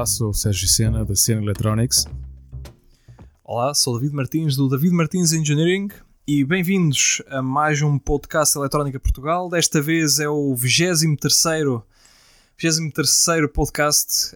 [0.00, 2.06] Olá, sou o Sérgio Sena da Sena Electronics.
[3.44, 5.90] Olá, sou o David Martins do David Martins Engineering
[6.26, 9.50] e bem-vindos a mais um podcast Eletrónica Portugal.
[9.50, 11.82] Desta vez é o 23º
[12.56, 14.34] 23 podcast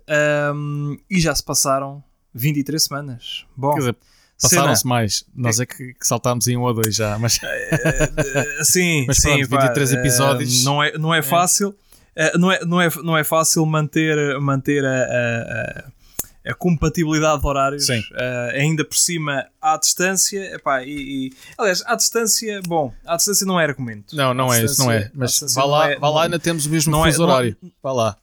[0.55, 3.47] um, e já se passaram 23 semanas.
[3.57, 3.97] Bom, Quer dizer,
[4.43, 5.25] passaram-se mais.
[5.35, 7.41] Nós é que, que saltámos em um ou dois já, mas, uh,
[8.65, 10.61] sim, mas sim, pronto, 23 pá, episódios.
[10.61, 11.75] uh, não é, não é fácil.
[12.17, 14.91] Uh, não, é, não, é, não é fácil manter, manter a,
[16.47, 17.99] a, a compatibilidade de horários, Sim.
[17.99, 20.55] uh, ainda por cima à distância.
[20.55, 24.15] Epá, e, e- aliás, à distância, bom, à distância não é argumento.
[24.15, 25.11] Não, não À é isso, não é.
[25.15, 27.23] Mas vá não lá, é- vá lá não- ainda temos o mesmo não é- fuso
[27.27, 27.57] não- horário.
[27.83, 28.17] Vá lá.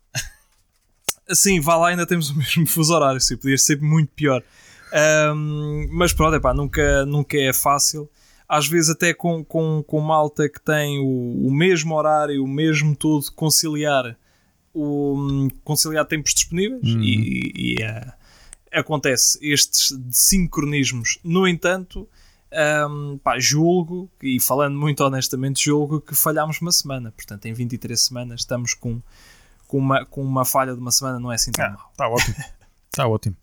[1.33, 4.43] Sim, vá lá, ainda temos o mesmo fuso horário, sim, podia ser muito pior.
[4.93, 8.09] Ahm, mas pronto, epá, nunca, nunca é fácil.
[8.53, 12.93] Às vezes, até com, com, com malta que tem o, o mesmo horário, o mesmo
[12.93, 14.17] tudo, conciliar,
[14.73, 17.01] o, conciliar tempos disponíveis Uhum.
[17.01, 18.13] e, e, ah,
[18.73, 21.17] acontece estes sincronismos.
[21.23, 22.05] No entanto,
[22.51, 27.13] ahm, pá, julgo, e falando muito honestamente, julgo que falhámos uma semana.
[27.13, 29.01] Portanto, em 23 semanas estamos com
[29.71, 31.89] com uma, com uma falha de uma semana não é assim tão mal.
[31.93, 32.35] Está ótimo.
[32.91, 33.37] Está ótimo.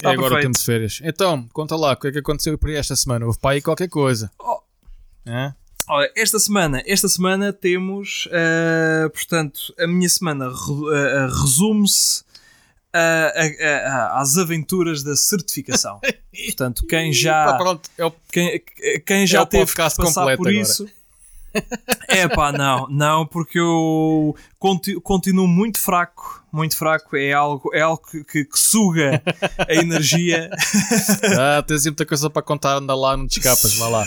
[0.00, 1.00] Tá é agora o tempo de férias.
[1.02, 3.26] Então, conta lá, o que é que aconteceu por aí esta semana?
[3.26, 4.30] Houve para aí qualquer coisa.
[4.38, 4.60] Oh.
[5.26, 5.54] Hã?
[5.88, 12.24] Olha, esta semana, esta semana temos, ah, portanto, a minha semana re- ah, resume-se
[14.12, 16.00] às aventuras da certificação.
[16.46, 18.62] portanto, quem já, pronto, é quem,
[19.04, 20.52] quem já o teve que passar por agora.
[20.52, 20.88] isso.
[22.08, 27.16] É pá, não, não, porque eu conti- continuo muito fraco, muito fraco.
[27.16, 29.22] É algo, é algo que, que- que suga
[29.68, 30.50] a energia
[31.38, 34.06] Ah, tens muita coisa para contar, anda lá, não te escapas, vá lá.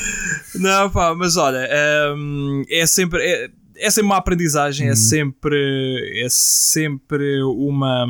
[0.55, 1.67] Não, pá, mas olha,
[2.15, 3.21] hum, é sempre.
[3.23, 6.21] É, é sempre uma aprendizagem, é sempre.
[6.23, 8.05] É sempre uma.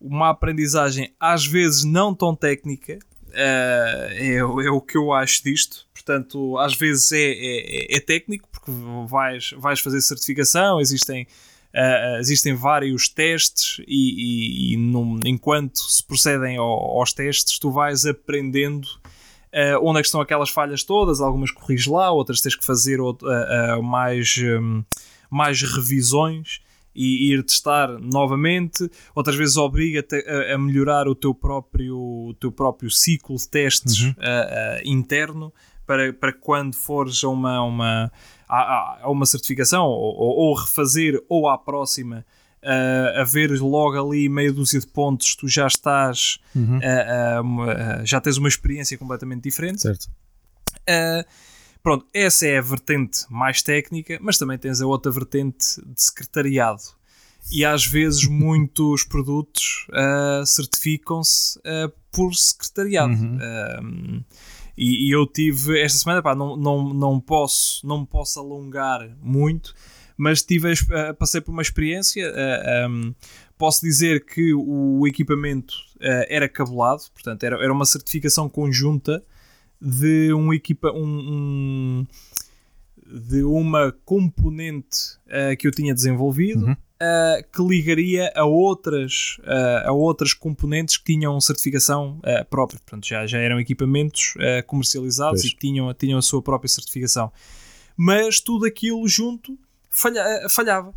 [0.00, 3.00] Uma aprendizagem, às vezes não tão técnica,
[3.32, 5.87] eh, é, é o que eu acho disto.
[6.12, 8.70] Portanto, às vezes é, é, é técnico, porque
[9.06, 11.26] vais, vais fazer certificação, existem,
[11.70, 17.70] eh, existem vários testes, e, e- e num- enquanto se procedem ao- aos testes, tu
[17.70, 18.88] vais aprendendo
[19.50, 23.12] Uh, onde é estão aquelas falhas todas, algumas corriges lá, outras tens que fazer uh,
[23.12, 24.84] uh, mais, um,
[25.30, 26.60] mais revisões
[26.94, 32.52] e ir testar novamente, outras vezes obriga-te a, a melhorar o teu próprio, o teu
[32.52, 34.10] próprio ciclo de testes Uhum.
[34.10, 35.50] uh, uh, interno
[35.88, 38.12] para, para quando fores a uma, uma,
[38.48, 42.24] a, a- uma certificação ou, ou- refazer ou à próxima
[42.62, 46.78] uh, a ver logo ali meia dúzia de pontos, tu já estás Uhum.
[46.78, 49.80] Uh, uh, uh, já tens uma experiência completamente diferente.
[49.80, 50.08] Certo.
[51.82, 56.82] Pronto, essa é a vertente mais técnica, mas também tens a outra vertente de secretariado.
[57.50, 59.86] E às vezes muitos produtos
[60.44, 61.58] certificam-se
[62.10, 63.12] por secretariado.
[63.12, 64.24] Uhum.
[64.78, 69.74] E, e eu tive esta semana, pá, não, não, não, posso, não posso alongar muito,
[70.16, 70.72] mas tive,
[71.18, 72.30] passei por uma experiência.
[72.30, 73.14] uh, um,
[73.58, 79.22] posso dizer que o equipamento uh, era cabelado, portanto, era, era uma certificação conjunta
[79.80, 82.06] de um equipa um, um-
[83.30, 85.18] de uma componente
[85.58, 86.76] que eu tinha desenvolvido Uhum.
[87.02, 93.06] Uh, que ligaria a outras uh, a outras componentes que tinham certificação uh, própria portanto
[93.06, 94.34] já, já eram equipamentos
[94.66, 95.52] comercializados Pois.
[95.52, 97.32] e que tinham, tinham a sua própria certificação
[97.96, 99.58] mas tudo aquilo junto
[99.90, 100.94] falha- falhava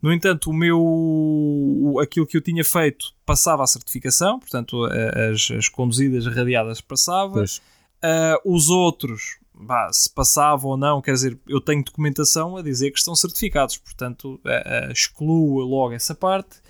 [0.00, 5.68] no entanto, o meu, aquilo que eu tinha feito passava a certificação, portanto, as, as
[5.68, 7.58] conduzidas radiadas passava, Pois.
[8.02, 12.90] Uh, os outros, vá, se passava ou não, quer dizer, eu tenho documentação a dizer
[12.90, 16.60] que estão certificados, portanto, uh, uh, excluo logo essa parte,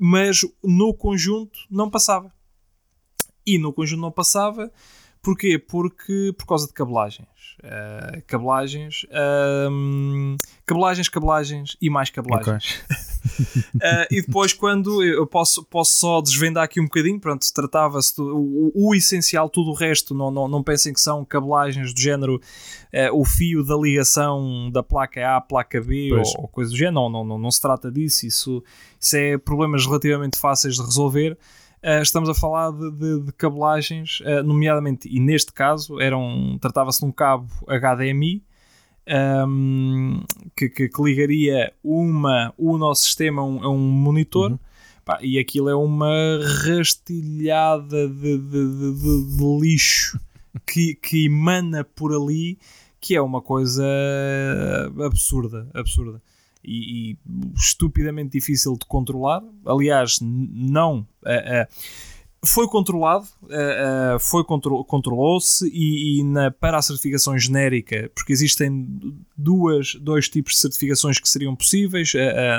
[0.00, 2.32] mas no conjunto não passava.
[3.44, 4.72] E no conjunto não passava,
[5.26, 5.58] porquê?
[5.58, 7.26] Porque por causa de cabelagens.
[7.64, 9.06] Uh, cabelagens,
[9.68, 12.84] um, cabelagens, cabelagens e mais cabelagens.
[13.74, 18.36] Uh, e depois, quando eu posso, posso só desvendar aqui um bocadinho, pronto, tratava-se do
[18.36, 22.36] o, o essencial, tudo o resto, não, não, não pensem que são cabelagens do género
[22.36, 26.76] uh, o fio da ligação da placa A à placa B ou, ou coisa do
[26.76, 28.62] género, não, não, não, não se trata disso, isso,
[29.00, 31.36] isso é problemas relativamente fáceis de resolver.
[31.82, 37.00] Uh, estamos a falar de, de- de cabelagens, uh, nomeadamente, e neste caso, eram tratava-se
[37.00, 38.42] de um cabo HDMI
[39.46, 40.20] um,
[40.56, 44.52] que, que- que ligaria uma, o nosso sistema a um, a um monitor.
[44.52, 44.58] Uhum.
[45.04, 46.10] Pá, e aquilo é uma
[46.66, 50.18] rastilhada de- de- de lixo
[50.66, 52.58] que, que emana por ali,
[53.00, 53.84] que é uma coisa
[55.04, 56.20] absurda, absurda.
[56.66, 57.18] E, e
[57.54, 59.42] estupidamente difícil de controlar.
[59.64, 61.06] Aliás, não.
[61.22, 68.10] Uh, uh, foi controlado, uh, foi contro controlou-se e, e, na, para a certificação genérica,
[68.14, 68.86] porque existem
[69.36, 72.12] duas, dois tipos de certificações que seriam possíveis,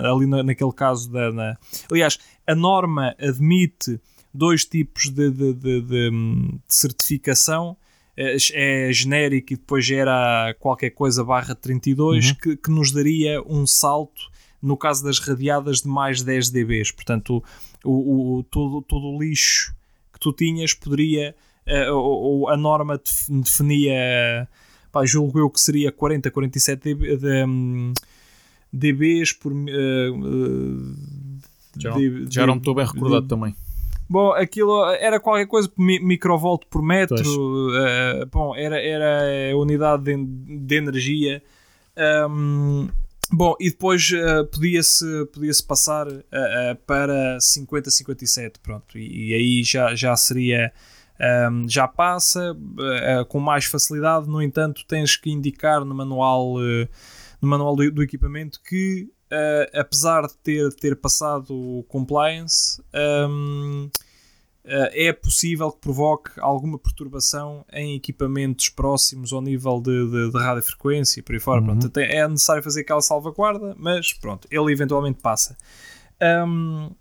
[0.04, 1.58] ali na, naquele caso da, na,
[1.90, 4.00] aliás, a norma admite
[4.34, 7.78] dois tipos de, de, de, de certificação
[8.18, 12.36] é genérico e depois gera qualquer coisa barra 32 uhum.
[12.36, 14.22] que, que nos daria um salto
[14.62, 17.44] no caso das radiadas de mais 10 dBs portanto
[17.84, 19.78] o, o, todo, todo o lixo
[20.18, 21.36] que tu tinhas poderia,
[21.68, 23.00] uh, ou, ou, a norma
[23.30, 24.48] definia,
[24.92, 27.94] pá, julgo eu que seria 40, 47 dB, de, um,
[28.74, 29.54] dBs por.
[29.54, 30.96] Uh,
[31.78, 31.92] já,
[32.30, 33.56] já não estou bem recordado de, também.
[34.10, 37.18] Bom, aquilo era qualquer coisa microvolt por metro.
[37.70, 40.26] Uh, bom, era, era a unidade de,
[40.66, 41.44] de energia.
[42.30, 42.88] Um,
[43.30, 46.22] Bom, e depois uh, podia-se podia -se passar uh,
[46.86, 50.72] para 50-57, pronto, e, e, aí já, já seria,
[51.52, 52.56] um, já passa
[53.28, 56.54] com mais facilidade, no entanto tens que indicar no manual,
[57.42, 59.10] no manual do, do equipamento que
[59.74, 63.92] apesar de ter, ter passado o compliance, um, ehm,
[64.70, 70.38] eh, é possível que provoque alguma perturbação em equipamentos próximos ao nível de, de, de
[70.38, 71.62] radiofrequência e por aí fora.
[71.62, 71.80] Uhum.
[71.80, 75.56] Pronto, é necessário fazer aquela salvaguarda, mas pronto, ele eventualmente passa.
[76.22, 76.92] Um,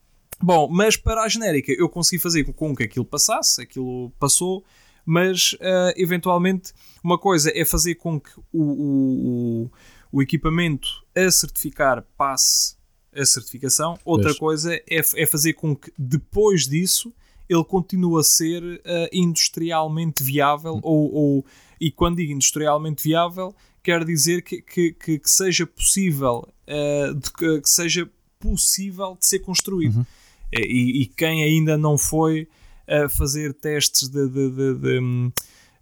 [0.41, 4.65] bom, mas para a genérica eu consegui fazer com que aquilo passasse, aquilo passou,
[5.05, 9.71] mas uh, eventualmente uma coisa é fazer com que o, o,
[10.17, 12.77] o, equipamento a certificar passe
[13.15, 17.13] a certificação, outra coisa é, é fazer com que depois disso
[17.49, 18.81] ele continua a ser uh,
[19.13, 20.81] industrialmente viável, hum.
[20.83, 21.45] ou, ou,
[21.81, 27.33] e quando digo industrialmente viável, quer dizer que, que, que, que seja possível, uh, de,
[27.33, 29.99] que, seja possível de ser construído.
[29.99, 30.07] Uhum.
[30.53, 32.49] E, e, quem ainda não foi
[32.89, 35.33] uh, fazer testes de, de, de,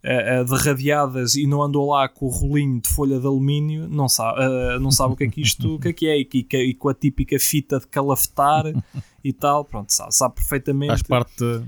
[0.04, 3.88] de hum, de radiadas e não andou lá com o rolinho de folha de alumínio,
[3.88, 6.18] não sabe, uh, não sabe o que é que isto o que é, que é
[6.18, 8.64] e, e, e, com a típica fita de calafetar
[9.24, 10.90] e tal, pronto, sabe, sabe perfeitamente.
[10.90, 11.60] Faz parte uh,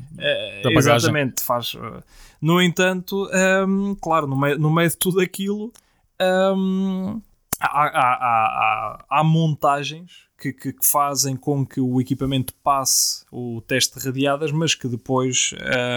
[0.62, 0.96] da bagagem.
[0.96, 1.72] Exatamente, faz.
[1.74, 2.02] Uh,
[2.40, 3.26] no entanto,
[3.66, 5.72] um, claro, no meio, no meio de tudo aquilo,
[6.20, 7.20] um,
[7.58, 13.60] há, há, há, há, montagens que, que, que, fazem com que o equipamento passe o
[13.62, 15.54] teste de radiadas, mas que depois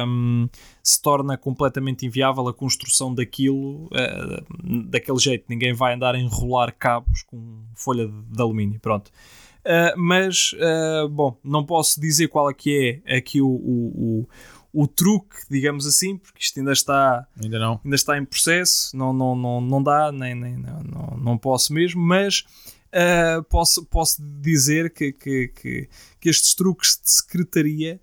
[0.07, 0.47] um,
[0.81, 5.45] se torna completamente inviável a construção daquilo uh, daquele jeito.
[5.49, 8.79] Ninguém vai andar a enrolar cabos com folha de, de alumínio.
[8.79, 9.11] Pronto.
[9.59, 14.25] Uh, mas, uh, bom, não posso dizer qual é que é aqui o, o,
[14.73, 17.79] o, o, truque, digamos assim, porque isto ainda está, ainda não.
[17.83, 21.73] ainda está em processo, não, não, não, não dá, nem, nem não, não, não posso
[21.73, 22.45] mesmo, mas
[22.93, 25.89] uh, posso, posso dizer que, que, que,
[26.19, 27.99] que estes truques de secretaria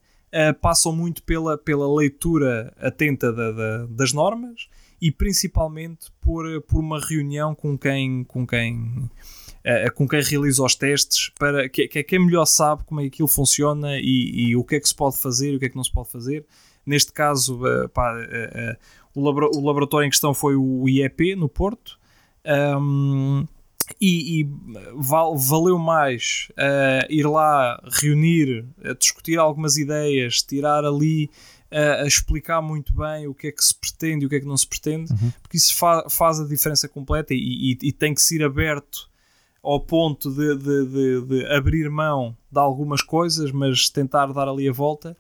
[0.61, 4.69] passam muito pela, pela leitura atenta da, da, das normas
[5.01, 9.09] e principalmente por, por uma reunião com quem, com quem
[9.67, 13.05] uh, com quem realiza os testes, para que, que é quem melhor sabe como é
[13.05, 15.67] que aquilo funciona e, e, o que é que se pode fazer e o que
[15.67, 16.47] é que não se pode fazer.
[16.85, 18.77] Neste caso, uh, pá, uh,
[19.15, 21.99] o, o, laboratório em questão foi o IEP, no Porto.
[22.47, 23.47] Um,
[24.01, 24.51] e, e
[24.95, 31.31] val, valeu mais uh, ir lá reunir, uh, discutir algumas ideias, tirar ali
[31.73, 34.41] uh, a explicar muito bem o que é que se pretende e o que é
[34.41, 35.33] que não se pretende, uhum.
[35.43, 39.09] porque isso fa faz a diferença completa e, e, e, tem que ser aberto
[39.63, 44.69] ao ponto de, de, de, de, abrir mão de algumas coisas, mas tentar dar ali
[44.69, 45.17] a volta.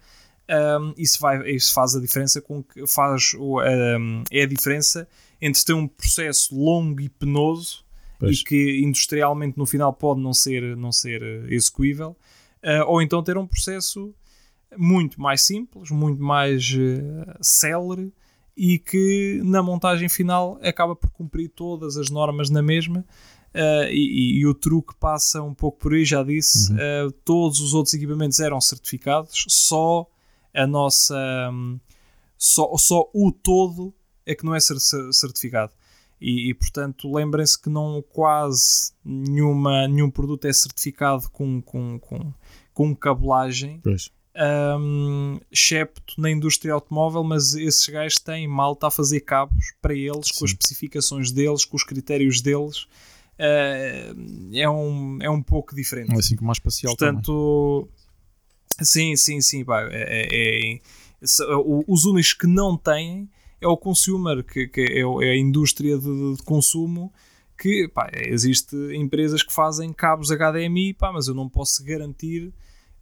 [0.49, 5.09] Um, isso, vai, isso faz a diferença com que faz um, é a diferença
[5.42, 7.85] entre ter um processo longo e penoso
[8.18, 8.40] pois.
[8.40, 12.16] e que industrialmente no final pode não ser, não ser execuível,
[12.62, 14.14] uh, ou então ter um processo
[14.76, 18.12] muito mais simples, muito mais uh, célere
[18.56, 23.04] e que na montagem final acaba por cumprir todas as normas na mesma
[23.56, 26.70] Uh, e, e, o truque passa um pouco por aí, já disse.
[26.73, 26.76] Uhum.
[27.08, 30.06] Uh, todos os outros equipamentos eram certificados, só
[30.52, 31.16] a nossa.
[31.50, 31.80] Um,
[32.37, 33.94] só, só o todo
[34.26, 35.73] é que não é certificado.
[36.20, 42.32] E, e portanto, lembrem-se que não quase nenhuma, nenhum produto é certificado com, com, com,
[42.73, 43.80] com cabelagem.
[44.38, 50.28] Um, excepto na indústria automóvel, mas esses gajos têm malta a fazer cabos para eles,
[50.28, 50.38] Sim.
[50.38, 52.87] com as especificações deles, com os critérios deles
[53.37, 56.12] uh, é, um, é um pouco diferente.
[56.12, 57.88] É assim como mais espacial Portanto,
[58.76, 58.87] também.
[58.87, 59.64] sim, sim, sim.
[59.64, 60.80] Pá, é, é, é
[61.88, 63.28] os únicos que não têm
[63.60, 67.12] é o consumer, que, que é, é a indústria de, de, consumo
[67.58, 72.48] que pá, existe empresas que fazem cabos HDMI, pá, mas eu não posso garantir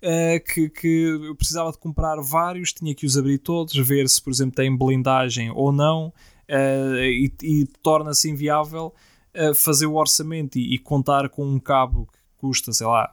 [0.04, 4.22] uh, que, que eu precisava de comprar vários, tinha que os abrir todos, ver se,
[4.22, 8.94] por exemplo, tem blindagem ou não, uh, e, e torna-se inviável
[9.34, 13.12] uh, fazer o orçamento e, e, contar com um cabo que custa, sei lá,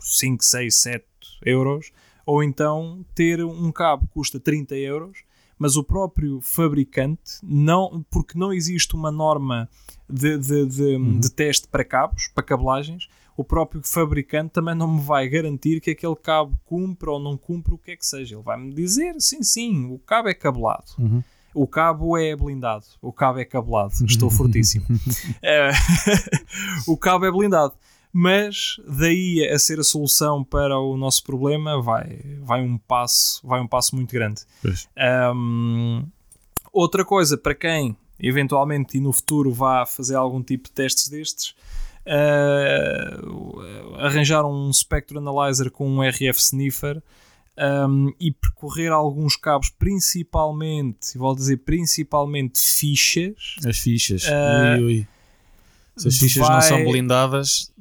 [0.00, 1.04] 5, 6, 7
[1.44, 1.90] euros,
[2.24, 5.27] ou então ter um cabo que custa 30 euros,
[5.58, 9.68] mas o próprio fabricante, não, porque não existe uma norma
[10.08, 11.18] de, de, de, uhum.
[11.18, 15.90] de teste para cabos, para cabelagens, o próprio fabricante também não me vai garantir que
[15.90, 18.34] aquele cabo cumpre ou não cumpre o que é que seja.
[18.34, 20.90] Ele vai-me dizer, sim, sim, o cabo é cabelado.
[20.98, 21.22] Uhum.
[21.54, 22.84] O cabo é blindado.
[23.00, 23.92] O cabo é cabelado.
[24.04, 24.86] Estou fortíssimo.
[25.42, 25.70] é,
[26.86, 27.74] o cabo é blindado.
[28.12, 33.60] Mas daí a ser a solução para o nosso problema vai, vai um passo vai
[33.60, 34.42] um passo muito grande.
[35.34, 36.06] Um,
[36.72, 41.54] outra coisa para quem eventualmente e no futuro vá fazer algum tipo de testes destes
[42.08, 47.02] uh, arranjar um Spectrum Analyzer com um RF Sniffer
[47.58, 53.56] um, e percorrer alguns cabos, principalmente, vou dizer principalmente fichas.
[53.66, 55.08] As fichas, uh, ui, ui.
[55.98, 56.54] Se as fichas vai...
[56.54, 57.72] não são blindadas,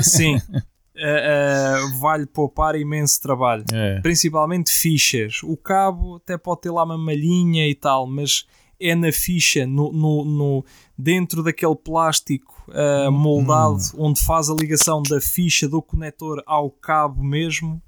[0.00, 0.36] sim.
[0.36, 0.58] Uh,
[1.94, 4.00] uh, vai-lhe poupar imenso trabalho, é.
[4.00, 5.42] principalmente fichas.
[5.42, 8.46] O cabo até pode ter lá uma malhinha e tal, mas
[8.80, 10.64] é na ficha, no, no, no
[10.96, 14.06] dentro daquele plástico uh, moldado, hum.
[14.06, 17.80] onde faz a ligação da ficha do conector ao cabo mesmo.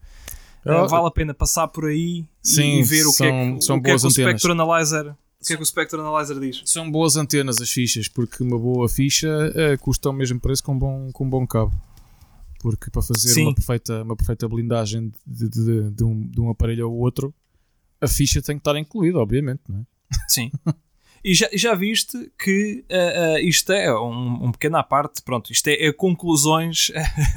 [0.65, 3.83] Vale a pena passar por aí Sim, e, ver o são, que é que, o,
[3.83, 6.63] que, é que o Spectrum Analyzer o que é que o Spectrum Analyzer diz?
[6.65, 10.73] São boas antenas as fichas, porque uma boa ficha uh, custa o mesmo preço com
[10.73, 11.73] um bom, com um bom cabo.
[12.61, 16.49] Porque para fazer uma perfeita, uma perfeita blindagem de, de, de, de, um, de um
[16.49, 17.35] aparelho ao outro,
[18.01, 19.85] a ficha tem que estar incluída, obviamente, não é?
[20.27, 20.51] Sim.
[21.23, 25.53] E já, já viste que uh, uh, isto é um, um pequeno à parte, pronto,
[25.53, 26.91] isto é, é conclusões.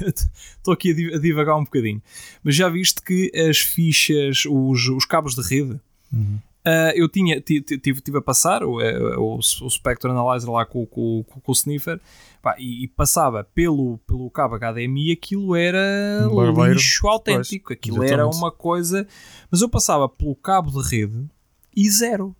[0.56, 2.02] Estou aqui a divagar um bocadinho,
[2.42, 5.78] mas já viste que as fichas, os, os cabos de rede,
[6.10, 6.38] uhum.
[6.68, 11.24] Uh, eu tinha, tive, tive a passar o, o, o Spectrum Analyzer lá com, com,
[11.24, 12.00] com, com o Sniffer
[12.42, 18.04] pá, e, e, passava pelo, pelo cabo HDMI, aquilo era um lixo autêntico, pois, aquilo
[18.04, 18.12] exatamente.
[18.12, 19.06] era uma coisa.
[19.50, 21.26] Mas eu passava pelo cabo de rede
[21.74, 22.36] e zero.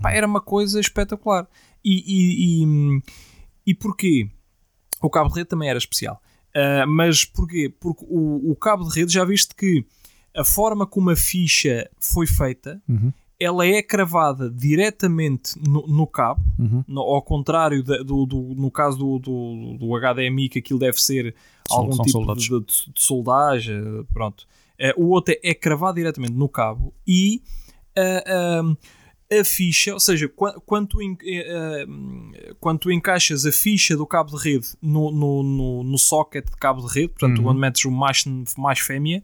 [0.00, 1.48] Pá, era uma coisa espetacular.
[1.84, 3.02] E, e, e,
[3.66, 4.30] e porquê?
[5.02, 6.20] O cabo de rede também era especial.
[6.50, 7.72] Uh, mas porquê?
[7.80, 9.84] Porque o, o, cabo de rede, já viste que
[10.36, 13.12] a forma como a ficha foi feita, uhum.
[13.40, 16.84] Ela é cravada diretamente no, no cabo, uhum.
[16.86, 21.00] no, ao contrário de, do, do, no caso do, do, do, HDMI, que aquilo deve
[21.00, 21.34] ser
[21.70, 24.46] algum tipo de, de, de, soldagem, pronto.
[24.78, 27.42] Uh, o outro é, é cravado diretamente no cabo e
[27.98, 28.76] uh,
[29.32, 30.28] a ficha, ou seja,
[30.66, 31.86] quando tu, eh,
[32.58, 36.56] quando tu encaixas a ficha do cabo de rede no, no, no, no socket de
[36.56, 37.48] cabo de rede, portanto, uhum.
[37.48, 38.24] onde metes o mais,
[38.58, 39.22] mais fêmea,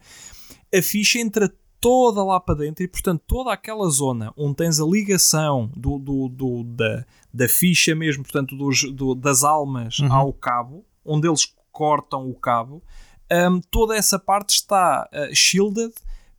[0.73, 4.85] a ficha entra toda lá para dentro e, portanto, toda aquela zona onde tens a
[4.85, 10.13] ligação do, do, do da, da ficha mesmo, portanto, dos, do, das almas uhum.
[10.13, 12.83] ao cabo, onde eles cortam o cabo,
[13.31, 15.93] um, toda essa parte está uh, shielded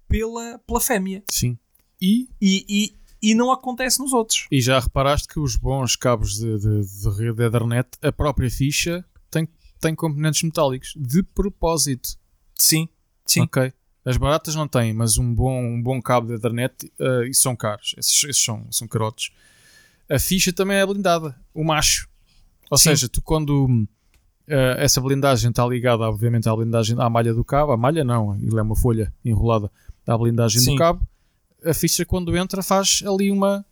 [0.07, 1.23] pela, pela fêmea.
[1.29, 1.57] Sim.
[2.01, 4.47] E, e, e e não acontece nos outros.
[4.51, 9.03] E já reparaste que os bons cabos de, de, de rede Ethernet, a própria ficha
[9.29, 9.47] tem,
[9.79, 12.09] tem componentes metálicos de propósito.
[12.55, 12.87] Sim,
[13.25, 13.41] sim.
[13.41, 13.73] Ok.
[14.07, 17.55] As baratas não têm, mas um bom, um bom cabo de Ethernet, uh, isso são
[17.55, 17.93] caros.
[17.97, 19.31] Esses, esses são, são carotes.
[20.09, 22.07] A ficha também é blindada, o macho.
[22.71, 22.89] Ou sim.
[22.89, 27.73] seja, tu quando uh, essa blindagem está ligada, obviamente, à blindagem à malha do cabo,
[27.73, 29.69] a malha não, ele é uma folha enrolada
[30.05, 30.71] à blindagem sim.
[30.71, 31.05] do cabo
[31.63, 33.65] a ficha quando entra faz ali uma,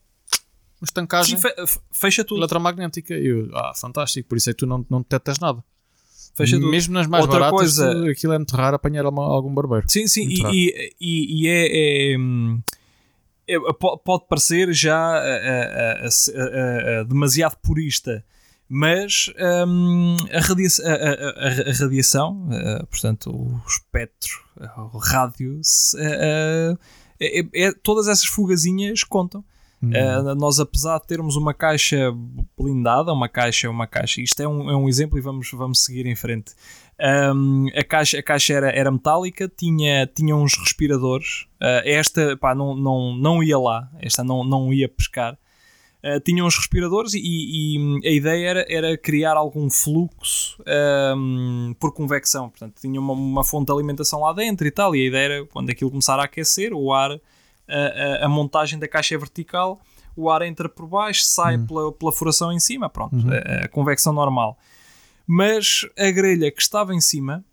[0.79, 1.47] uma estancagem Sim,
[1.91, 2.39] fecha tudo.
[2.39, 3.13] eletromagnética.
[3.13, 5.63] E eu, ah, fantástico, por isso é que tu não, não detectas nada.
[6.35, 6.69] Fecha tudo.
[6.69, 8.11] Mesmo nas mais Outra baratas, coisa...
[8.11, 9.85] aquilo é muito raro apanhar algum barbeiro.
[9.87, 12.17] Sim, sim, e, e, e, é, é,
[13.47, 13.59] é,
[14.03, 15.21] pode parecer já
[17.07, 18.23] demasiado purista,
[18.67, 19.31] mas
[19.67, 22.49] um, a, radiação, a, a, a, radiação
[22.89, 24.43] portanto, o espectro,
[24.93, 25.61] o rádio,
[25.97, 26.75] é,
[27.21, 29.43] é, é, todas essas fugazinhas contam.
[29.93, 30.31] Uhum.
[30.31, 32.11] Uh, nós, apesar de termos uma caixa
[32.57, 36.05] blindada, uma caixa, uma caixa, isto é um, é um exemplo e vamos, vamos seguir
[36.05, 36.53] em frente.
[36.99, 41.45] Um, a caixa, a caixa era, era metálica, tinha, tinha uns respiradores.
[41.61, 45.37] Uh, esta pá, não, não, não ia lá, esta não, não ia pescar.
[46.03, 50.63] Uh, tinha uns respiradores e, e, a ideia era, era criar algum fluxo
[51.17, 52.49] um, por convecção.
[52.49, 54.95] Portanto, tinha uma, uma, fonte de alimentação lá dentro e tal.
[54.95, 57.19] E a ideia era, quando aquilo começar a aquecer, o ar,
[57.67, 59.81] a, a, a montagem da caixa é vertical,
[60.15, 61.65] o ar entra por baixo, sai Uhum.
[61.65, 64.57] pela, pela furação em cima, pronto, a, a convecção normal.
[65.27, 67.43] Mas a grelha que estava em cima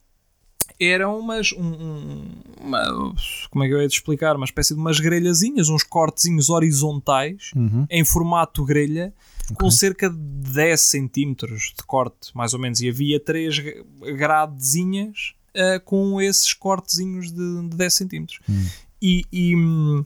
[0.78, 1.52] era umas.
[1.52, 3.14] um- um- uma-
[3.50, 4.37] como é que eu ia te explicar?
[4.37, 7.87] Uma espécie de umas grelhazinhas, uns cortezinhos horizontais Uhum.
[7.90, 9.12] em formato grelha
[9.59, 9.71] com Ok.
[9.73, 12.81] cerca de 10 centímetros de corte, mais ou menos.
[12.81, 13.83] E havia três gra-
[14.16, 18.38] gradezinhas ah, com esses cortezinhos de, de 10 centímetros.
[18.49, 18.66] Hum.
[19.03, 20.05] E, e, hum,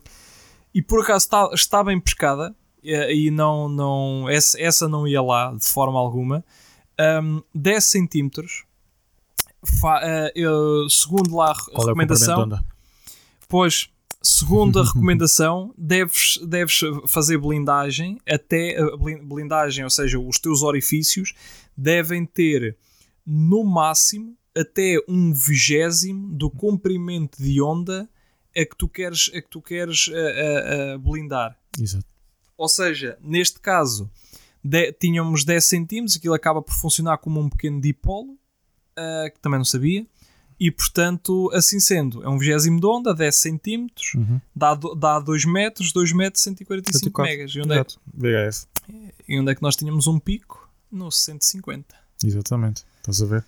[0.75, 5.21] e por acaso está, está bem pescada eh, e não, não, essa, essa não ia
[5.21, 6.43] lá de forma alguma.
[7.23, 8.65] Um, 10 centímetros.
[9.81, 12.65] Fa- ah, eu- segundo lá a Qual é recomendação, onda?
[13.49, 13.91] Pois,
[14.23, 20.63] segundo a recomendação, deves, deves fazer blindagem até a blin- blindagem, ou seja, os teus
[20.63, 21.35] orifícios
[21.77, 22.77] devem ter
[23.27, 28.09] no máximo até um vigésimo do comprimento de onda
[28.57, 31.57] a que tu queres, a que tu queres ah, ah, ah, blindar.
[31.81, 32.07] Exato.
[32.57, 34.11] Ou seja, neste caso,
[34.65, 38.37] de- tínhamos 10 centímetros, aquilo acaba por funcionar como um pequeno dipolo,
[38.97, 40.07] ah, que também não sabia.
[40.59, 44.41] E portanto, assim sendo, é um vigésimo de onda, 10 centímetros, Uhum.
[44.55, 47.31] dá, dá 2 metros, 2 metros, 145 104.
[47.31, 47.51] megas.
[47.55, 48.01] E onde, é, Exato.
[48.15, 48.67] VHF.
[49.29, 50.67] e onde é que nós tínhamos um pico?
[50.91, 51.95] No 150.
[52.25, 52.85] Exatamente.
[52.97, 53.45] Estás a ver?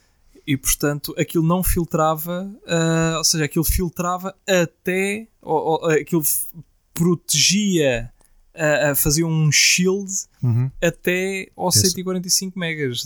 [0.51, 6.47] E portanto, aquilo não filtrava, ah, ou seja, aquilo filtrava até, ou, ou, aquilo f-
[6.95, 8.11] protegia,
[8.55, 10.11] ah, ah, fazia um shield
[10.43, 10.71] Uhum.
[10.83, 11.91] até aos Esse.
[11.91, 13.05] 145 megas.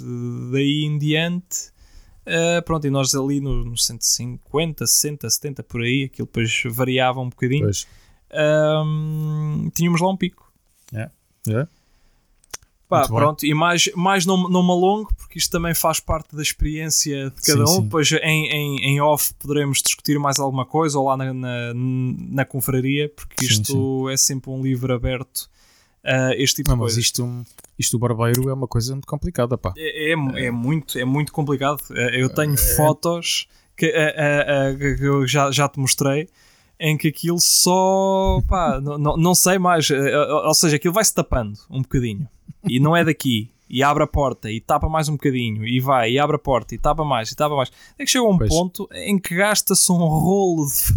[0.52, 1.72] Daí em diante,
[2.24, 7.20] ah, pronto, e nós ali no- nos 150, 60, 70 por aí, aquilo depois variava
[7.20, 7.66] um bocadinho.
[8.32, 10.52] Ahm, tínhamos lá um pico.
[11.48, 11.66] É.
[13.00, 16.42] Pá, pronto, e mais, mais não, não me alongo, porque isto também faz parte da
[16.42, 17.76] experiência de cada Sim, um.
[17.76, 17.82] sim.
[17.82, 22.44] Depois em, em, em off poderemos discutir mais alguma coisa ou lá na, na, na
[22.44, 25.48] confraria, porque Sim, isto é sempre um livro aberto
[26.04, 27.00] a este tipo Não, de mas coisa.
[27.00, 27.44] isto,
[27.78, 29.72] isto do barbeiro é uma coisa muito complicada, pá.
[29.76, 31.80] É, é, é muito, é muito complicado.
[31.92, 32.56] Eh, Eu tenho É.
[32.76, 36.28] fotos que, eh, que eu já, já te mostrei
[36.82, 41.14] em que aquilo só pá, não, não, sei mais, eh, eh, ou seja, aquilo vai-se
[41.14, 42.28] tapando um bocadinho
[42.64, 43.48] e não é daqui.
[43.70, 46.74] E abre a porta e tapa mais um bocadinho, e vai, e abre a porta
[46.74, 47.72] e tapa mais, e tapa mais.
[47.98, 48.50] É que chega a um Pois.
[48.50, 50.92] ponto em que gasta-se um rolo de,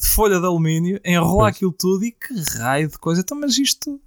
[0.00, 1.56] de folha de alumínio, enrolar Pois.
[1.56, 3.20] aquilo tudo e que raio de coisa.
[3.20, 4.00] Então, mas isto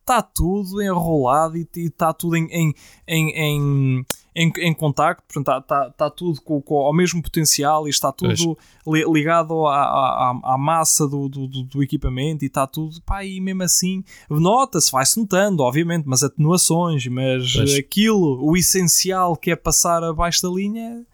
[0.00, 2.74] está tudo enrolado e está tudo em, em,
[3.08, 7.90] em, em, em, em contacto, portanto está, está, tudo com, com, ao mesmo potencial e
[7.90, 13.00] está tudo li- ligado à, à, à massa do, do, do- equipamento e está tudo,
[13.02, 17.74] pá, e mesmo assim nota-se, vai-se notando, obviamente, mas atenuações, mas Pois.
[17.76, 21.04] aquilo, o essencial que é passar abaixo da linha,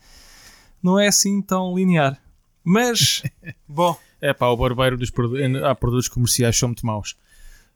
[0.83, 2.18] não é assim tão linear.
[2.64, 3.22] Mas,
[3.68, 7.16] bom, É pá, o barbeiro dos produ- há produtos comerciais são muito maus.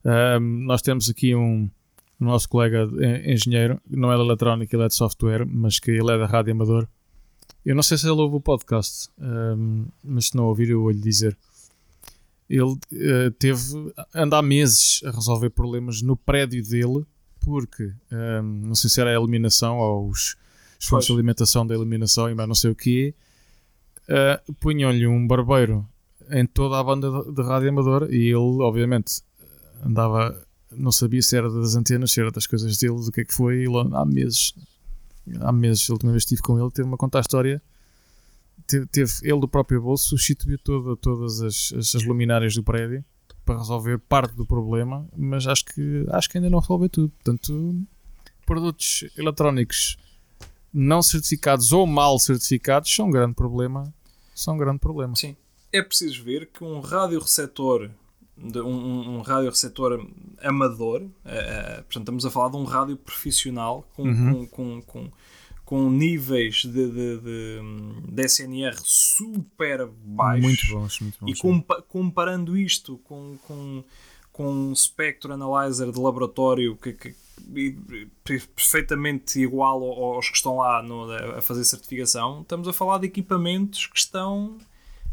[0.05, 1.69] Ahm, nós temos aqui um
[2.21, 5.91] o nosso colega en- engenheiro, não é de eletrónica, ele é de software, mas que
[5.91, 6.87] ele é da Rádio Amador.
[7.65, 11.01] Eu não sei se ele ouve o podcast, ahm, mas se não ouvir, eu vou-lhe
[11.01, 11.37] dizer.
[12.49, 13.63] Ele eh, teve,
[14.15, 17.05] anda há meses a resolver problemas no prédio dele,
[17.41, 20.37] porque ahm, não sei se era a eliminação ou os,
[20.79, 23.15] os fontes de alimentação da eliminação e mais não sei o quê.
[24.09, 25.87] ah, punham-lhe um barbeiro
[26.31, 29.23] em toda a banda de de rádio amador e ele, obviamente,
[29.85, 30.39] andava,
[30.77, 33.35] não sabia se era das antenas, se era das coisas dele, do que é que
[33.35, 33.57] foi.
[33.59, 34.53] E ele, há meses,
[35.41, 37.63] há meses, a última vez estive com ele, teve-me a contar a história.
[38.67, 43.05] Teve, teve- ele do próprio bolso, substituiu toda, todas as, as, as luminárias do prédio
[43.45, 47.11] para resolver parte do problema, mas acho que, acho que ainda não resolveu tudo.
[47.11, 47.83] Portanto,
[48.47, 49.99] produtos eletrónicos
[50.73, 53.93] não certificados ou mal certificados são um grande problema.
[54.35, 55.15] São um grande problema.
[55.15, 55.37] Sim.
[55.73, 57.91] É preciso ver que um radioreceptor,
[58.37, 60.07] de- um, um, radioreceptor
[60.43, 64.47] amador, eh, portanto, estamos a falar de um rádio profissional com, Uhum.
[64.47, 65.13] com, com, com,
[65.65, 67.61] com níveis de, de, de,
[68.13, 70.43] de SNR super baixos.
[70.45, 71.31] Muito bons, muito bons.
[71.31, 73.83] E compa- comparando isto com, com,
[74.33, 77.15] com um Spectrum Analyzer de laboratório que, que-
[78.55, 83.07] perfeitamente igual ao- aos que estão lá no- a fazer certificação, estamos a falar de
[83.07, 84.57] equipamentos que estão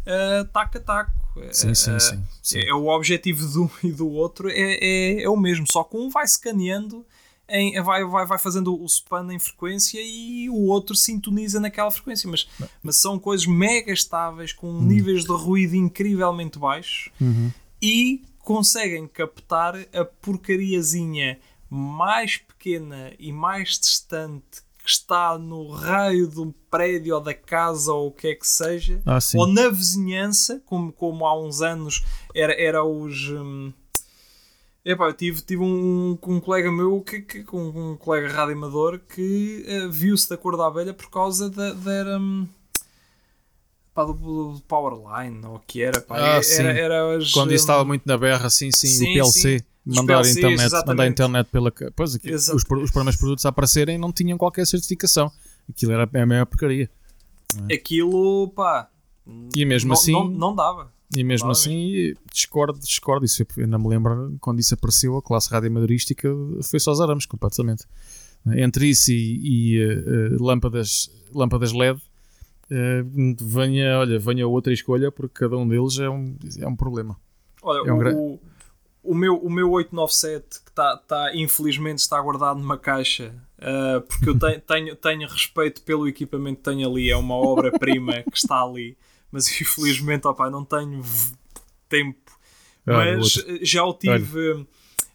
[0.06, 1.12] ah, taco a taco.
[1.52, 2.24] Sim, sim, Ah, sim.
[2.42, 2.60] sim.
[2.60, 5.96] é, o objetivo de um e do outro é, é, é o mesmo, só que
[5.98, 7.06] um vai escaneando,
[7.48, 12.30] em, vai, vai, vai fazendo o span em frequência e o outro sintoniza naquela frequência.
[12.30, 12.48] Mas,
[12.82, 17.52] mas são coisas mega estáveis, com níveis de ruído incrivelmente baixos Uhum.
[17.82, 24.62] e conseguem captar a porcariazinha mais pequena e mais distante
[24.92, 29.20] está no raio do prédio ou da casa ou o que é que seja Ah,
[29.36, 32.04] ou na vizinhança, como, como há uns anos
[32.36, 33.30] era, era os.
[33.30, 33.74] hum,
[34.84, 39.64] Epá, eu tive, tive um, um colega meu, que, que, um, um colega radioamador, que
[39.68, 42.48] uh, viu-se da cor da abelha por causa da, da um,
[43.94, 46.16] pá, do, do Powerline, ou o que era, pá.
[46.18, 49.14] Ah, era, era, as, Quando isso estava hum, muito na berra, sim, sim, sim, o
[49.14, 49.60] PLC.
[49.60, 49.66] sim.
[49.84, 50.88] Mandar, PLCs, internet, exatamente.
[50.88, 51.74] mandar internet pela.
[51.96, 55.32] Pois, aqui, os, os primeiros produtos a aparecerem não tinham qualquer certificação.
[55.68, 56.90] Aquilo era a maior porcaria.
[57.74, 58.90] aquilo, pá.
[59.56, 60.92] E mesmo não, assim- Não, não dava.
[61.16, 63.26] E mesmo Claro, assim, discordo, discordo.
[63.26, 66.30] Isso foi- ainda me lembro quando isso apareceu, a classe radioamadorística
[66.64, 67.86] foi só os arames, completamente.
[68.56, 72.02] Entre isso e, e, eh, lâmpadas, lâmpadas LED,
[72.72, 73.04] eh,
[73.40, 77.18] venha, olha, venha outra escolha, porque cada um deles é um, é um problema.
[77.62, 78.14] Olha, É um o, gra-
[79.04, 84.30] o, meu, o meu 897, que está, tá, infelizmente está guardado numa caixa, ah, porque
[84.30, 88.62] eu tenho, tenho, tenho respeito pelo equipamento que tenho ali, é uma obra-prima que está
[88.64, 88.98] ali,
[89.32, 91.02] mas infelizmente opá, não tenho
[91.90, 92.32] tempo.
[92.88, 93.56] Olha mas outro.
[93.56, 94.66] eh, já o tive.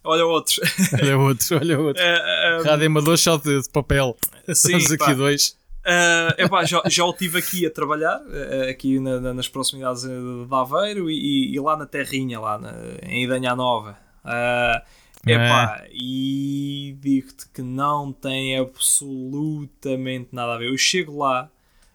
[0.05, 0.61] Olha, outros.
[1.03, 2.03] Olha outro, olha outro.
[2.03, 4.17] Ah, ah, Rádio amador só de, de papel.
[4.47, 5.15] sim, Estamos aqui pá.
[5.15, 5.57] dois.
[5.87, 10.03] Uh, epá, já, já o tive aqui a trabalhar, uh, aqui na- na- nas proximidades
[10.03, 12.73] de Aveiro e, e- lá na Terrinha, lá na,
[13.05, 13.97] em Idanha Nova.
[14.25, 14.83] Uh,
[15.31, 20.69] epá, e digo-te que não tem absolutamente nada a ver.
[20.71, 21.49] Eu chego lá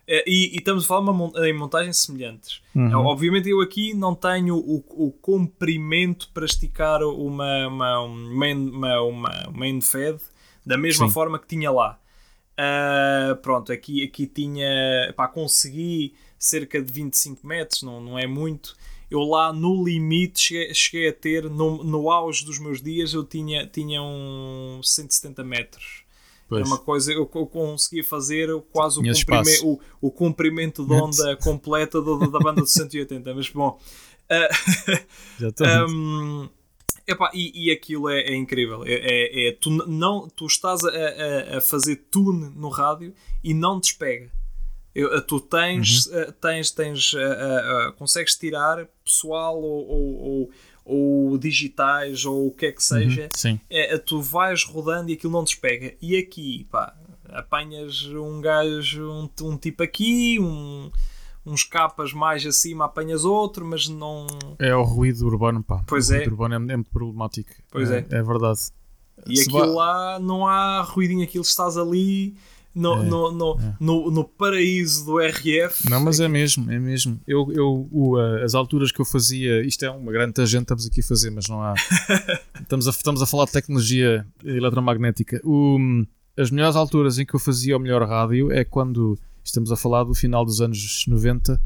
[0.08, 2.62] eh, e, e estamos a falar uma em montagens semelhantes.
[2.76, 3.06] Uhum.
[3.06, 9.02] Obviamente eu aqui não tenho o, o comprimento para esticar uma, uma, um main, uma,
[9.02, 10.18] uma main fed
[10.66, 11.14] da mesma Sim.
[11.14, 11.98] forma que tinha lá.
[12.64, 15.12] Ah, pronto, aqui, aqui tinha.
[15.18, 18.76] Pá, consegui cerca de 25 metros, não, não é muito.
[19.10, 23.24] Eu lá no limite cheguei, cheguei a ter, no, no auge dos meus dias, eu
[23.24, 26.04] tinha, tinha uns 170 metros.
[26.52, 26.68] Era Pois.
[26.68, 32.00] uma coisa, eu, eu conseguia fazer quase o, comprime- o, o comprimento de onda completa
[32.00, 33.34] do- da banda de 180.
[33.34, 33.80] Mas bom,
[34.30, 34.50] ah,
[35.40, 35.92] Exatamente.
[35.98, 36.50] um,
[37.08, 38.84] epá, e, e aquilo é, é incrível.
[38.86, 43.54] É, é- é- tu, não, tu estás a, a- a fazer tune no rádio e
[43.54, 44.32] não despega.
[44.94, 46.32] Eu- tu tens, Uhum.
[46.42, 50.52] tens, tens eh, consegues tirar pessoal ou, ou, ou-
[50.84, 53.30] ou digitais ou o que é que seja.
[53.34, 53.58] Sim.
[53.70, 55.94] É, tu vais rodando e aquilo não despega.
[56.02, 56.94] E aqui, pá,
[57.30, 60.92] apanhas um gajo, um, um tipo aqui, um,
[61.46, 64.28] uns capas mais acima, apanhas outro, mas não.
[64.60, 65.84] É o ruído urbano, pá.
[65.88, 66.18] Pois o é.
[66.18, 67.52] ruído urbano é, é muito problemático.
[67.72, 68.06] Pois é.
[68.10, 68.18] é.
[68.18, 68.60] É verdade.
[69.28, 72.36] E Se aquilo va- lá não há ruidinho, aquilo estás ali
[72.74, 75.90] no, É, no, no, no, no paraíso do RF.
[75.90, 77.20] Não, mas é mesmo, é mesmo.
[77.28, 81.02] Eu, eu, o, as alturas que eu fazia, isto é uma grande tangente, estamos aqui
[81.02, 81.74] a fazer, mas não há.
[82.62, 85.42] estamos, a, estamos a falar de tecnologia eletromagnética.
[85.44, 85.78] O,
[86.38, 90.04] as melhores alturas em que eu fazia o melhor rádio é quando estamos a falar
[90.04, 91.62] do final dos anos 90,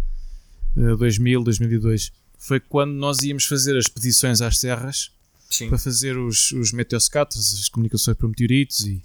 [0.78, 2.12] eh, 2000, 2002.
[2.38, 5.12] Foi quando nós íamos fazer as expedições às serras
[5.50, 5.70] Sim.
[5.70, 9.02] para fazer os, os meteoscatos, as comunicações por meteoritos e,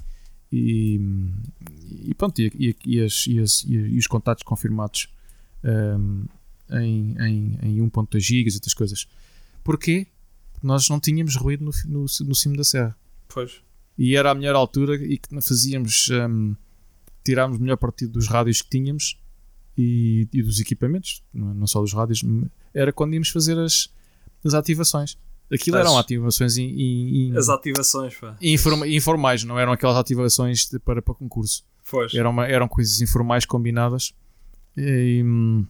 [0.52, 1.00] e,
[2.06, 5.08] e pronto, e, e, e as- e as- e- os contatos confirmados
[5.64, 6.24] hum,
[6.72, 9.06] em, em, em 1.2 gigas e outras coisas.
[9.64, 10.06] Porquê?
[10.52, 12.96] Porque nós não tínhamos ruído no, no, no cimo da serra.
[13.28, 13.60] Pois.
[13.96, 16.54] E era a melhor altura e que fazíamos, hum,
[17.24, 19.18] tirámos o melhor partido dos rádios que tínhamos
[19.76, 22.22] e, e dos equipamentos, não não só dos rádios,
[22.74, 23.88] era quando íamos fazer as,
[24.44, 25.16] as ativações.
[25.52, 28.36] Aquilo As- eram ativações in- in- in- As ativações, pá.
[28.40, 31.64] informa- informais, não eram aquelas ativações de- para, para concurso.
[31.90, 32.14] Pois.
[32.14, 34.14] Eram, eram coisas informais combinadas,
[34.76, 35.66] e, hum,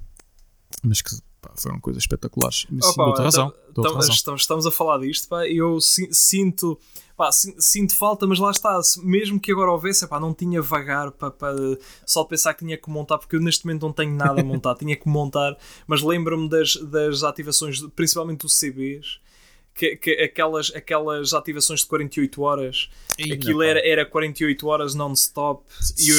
[0.82, 1.10] mas que
[1.40, 2.66] pá, foram coisas espetaculares.
[2.68, 3.48] Sim, Opa, dou-te razão.
[3.70, 4.14] então- então, razão.
[4.14, 6.78] Estamos, estamos a falar disto, pá, e eu si- sinto,
[7.16, 11.10] pá, sin- sinto falta, mas lá está, mesmo que agora houvesse, pá, não tinha vagar
[11.12, 14.40] para, para- só pensar que tinha que montar, porque eu neste momento não tenho nada
[14.40, 19.20] a montar, tinha que montar, mas lembro-me das, das ativações, principalmente dos CBs,
[19.74, 24.94] que, que aquelas, aquelas ativações de 48 horas, Ih, aquilo não, era, era 48 horas
[24.94, 25.62] non-stop
[25.98, 26.10] e,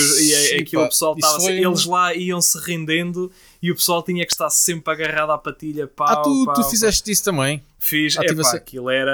[0.55, 4.25] e aquilo o pessoal estava foi eles lá iam se rendendo e o pessoal tinha
[4.25, 6.69] que estar sempre agarrado à patilha pau, Ah, tu, pau, tu pau.
[6.69, 7.61] fizeste isso também.
[7.83, 8.51] Fiz, Ativação.
[8.51, 9.11] epá, aquilo era.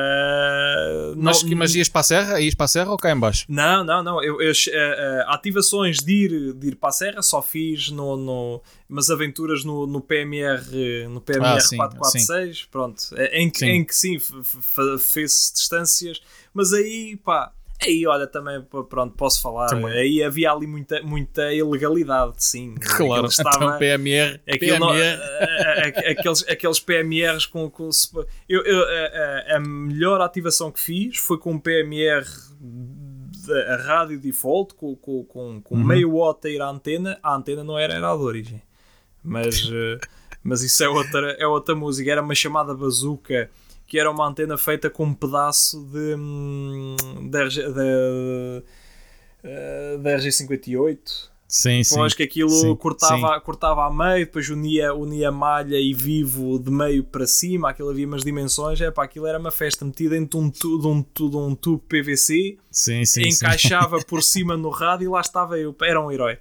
[1.16, 2.42] Mas, não, mas ias para a serra?
[2.42, 3.46] Ias para a serra ou cá em baixo?
[3.48, 4.22] não, não, não.
[4.22, 8.18] Eu, eu, eh, eh, ativações de ir, de ir para a Serra só fiz no,
[8.18, 13.04] no, umas aventuras no, no PMR, no PMR Ah, sim, 446, pronto.
[13.16, 13.66] eh, Em que Sim.
[13.70, 16.22] em que sim, f- f- fez distâncias,
[16.54, 17.54] mas aí, pá.
[17.80, 18.60] Aí, olha, também,
[18.90, 19.68] pronto, posso falar.
[19.68, 19.92] Também.
[19.92, 22.74] Aí havia ali muita, muita ilegalidade, sim.
[22.82, 24.42] Claro, Aquilo estava- então PMR.
[24.50, 25.22] Aquilo não- PMR.
[25.22, 27.70] a- a- a- aqueles, aqueles PMRs com.
[27.70, 27.90] com
[28.50, 32.26] eu, eu- a, a- a melhor ativação que fiz foi com um PMR
[33.48, 35.84] da a rádio default, com, com, com, com Uhum.
[35.86, 37.20] meio watt a ir à antena.
[37.24, 38.62] A antena não era, era a de origem.
[39.24, 39.98] Mas, eh,
[40.44, 42.12] mas isso é outra, é outra música.
[42.12, 43.50] Era uma chamada bazooka
[43.88, 46.96] que era uma antena feita com um pedaço de, hum,
[47.30, 48.64] da, da,
[49.44, 51.96] eh, da RG58 Sim, sim.
[51.96, 53.42] Depois que aquilo sim, cortava, sim.
[53.42, 58.06] cortava a meio, depois unia, unia malha e vivo de meio para cima, aquilo havia
[58.06, 61.02] umas dimensões, é pá, aquilo era uma festa metida dentro de um, tu, de um,
[61.02, 65.58] tu, de um tubo PVC, sim, sim, encaixava por cima no rádio e lá estava
[65.58, 66.38] eu, era um herói.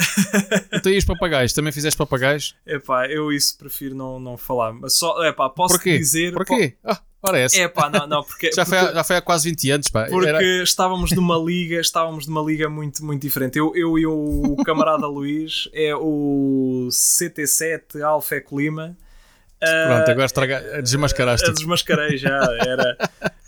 [0.72, 1.52] Então e os papagaios?
[1.52, 2.56] Também fizeste papagaios?
[2.66, 5.98] É pá, eu isso prefiro não, não falar, mas só, é pá, posso Porquê?
[5.98, 6.32] dizer...
[6.32, 6.74] Porquê?
[6.84, 7.00] Ah,
[7.34, 7.60] é essa.
[7.60, 8.50] É pá, não, não, porque...
[8.52, 10.06] já, foi há, já foi há quase 20 anos, pá.
[10.06, 10.42] Porque Era...
[10.62, 13.58] estávamos numa liga, estávamos numa liga muito, muito diferente.
[13.58, 18.96] Eu, eu e o camarada Luís é o CT7 Alfa Eco Lima.
[19.58, 20.82] Pronto, agora estraga...
[20.82, 21.52] desmascaraste.
[21.52, 22.96] Desmascarei já, era...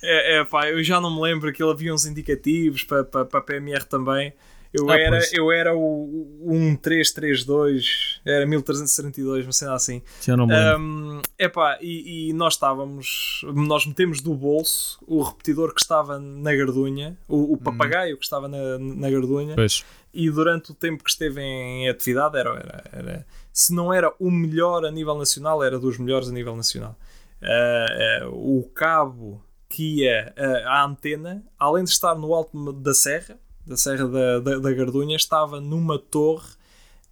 [0.02, 3.24] é, é, pá, eu já não me lembro que ele havia uns indicativos para, para,
[3.24, 4.34] para a PMR também.
[4.74, 5.32] Eu, Ah, era, pois.
[5.34, 10.02] eu era o 1332, era 1342, uma cena assim.
[10.20, 10.54] Já não me.
[10.78, 16.54] Um, epá, e, e nós estávamos, nós metemos do bolso o repetidor que estava na
[16.54, 19.84] gardunha, o, o papagaio que estava na, na gardunha, Pois.
[20.12, 24.30] e durante o tempo que esteve em atividade era, era, era- se não era o
[24.30, 26.96] melhor a nível nacional, era dos melhores a nível nacional.
[27.42, 32.94] Uh, uh, o cabo que ia uh, à antena, além de estar no alto da
[32.94, 36.48] serra, da serra da, da, da Gardunha, estava numa torre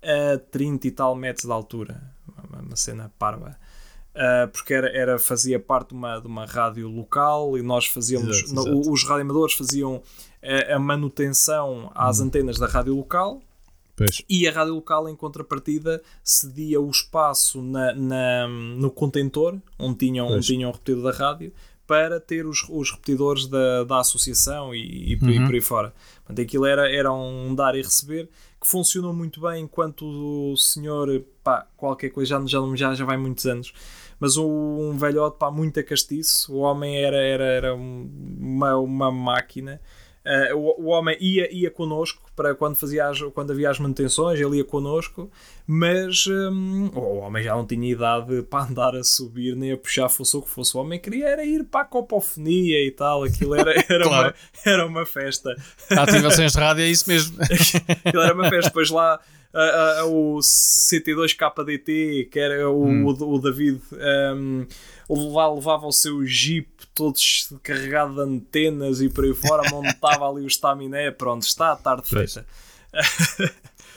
[0.02, 2.02] a 30 e tal metros de altura.
[2.50, 3.56] Uma, uma cena parva.
[4.12, 8.38] Uh, porque era, era, fazia parte de uma, de uma rádio local e nós fazíamos,
[8.42, 8.90] Exato, no- exato.
[8.92, 10.02] os radioamadores faziam
[10.42, 13.40] a, a manutenção às antenas da rádio local
[13.94, 14.20] Pois.
[14.28, 20.26] e a rádio local, em contrapartida, cedia o espaço na, na- no contentor, onde tinham,
[20.26, 21.52] onde tinham o repetidor da rádio,
[21.90, 25.46] para ter os, os repetidores da, da associação e, e, por- e Uhum.
[25.46, 25.92] por aí fora.
[26.18, 28.28] Portanto, aquilo era, era um dar e receber
[28.60, 33.44] que funcionou muito bem enquanto o senhor, pá, qualquer coisa, já, já, já, vai muitos
[33.44, 33.72] anos.
[34.20, 36.54] Mas um velhote, pá, muito castiço.
[36.54, 39.80] O homem era, era, era um- uma, uma máquina.
[40.24, 44.40] Uh, o, o homem ia, ia connosco para quando, fazia as, quando havia as manutenções,
[44.40, 45.30] ele ia connosco,
[45.66, 50.08] mas hum, o homem já não tinha idade para andar a subir nem a puxar,
[50.08, 50.74] fosse o que fosse.
[50.74, 54.28] O homem queria era ir para a copofonia e tal, aquilo era, era, Claro.
[54.64, 55.54] uma, era uma festa.
[55.90, 57.36] Ativações de rádio é isso mesmo.
[58.06, 58.70] Aquilo era uma festa.
[58.70, 59.20] Depois lá
[59.52, 63.04] a- a- o CT2KDT, que era o, Hum.
[63.06, 63.80] o, o David,
[64.34, 64.66] um,
[65.08, 70.42] levava, levava o seu jeep todos carregado de antenas e por aí fora, montava ali
[70.42, 71.10] o estaminé.
[71.10, 72.29] Pronto, está a tarde Pois.
[72.34, 72.46] Feita.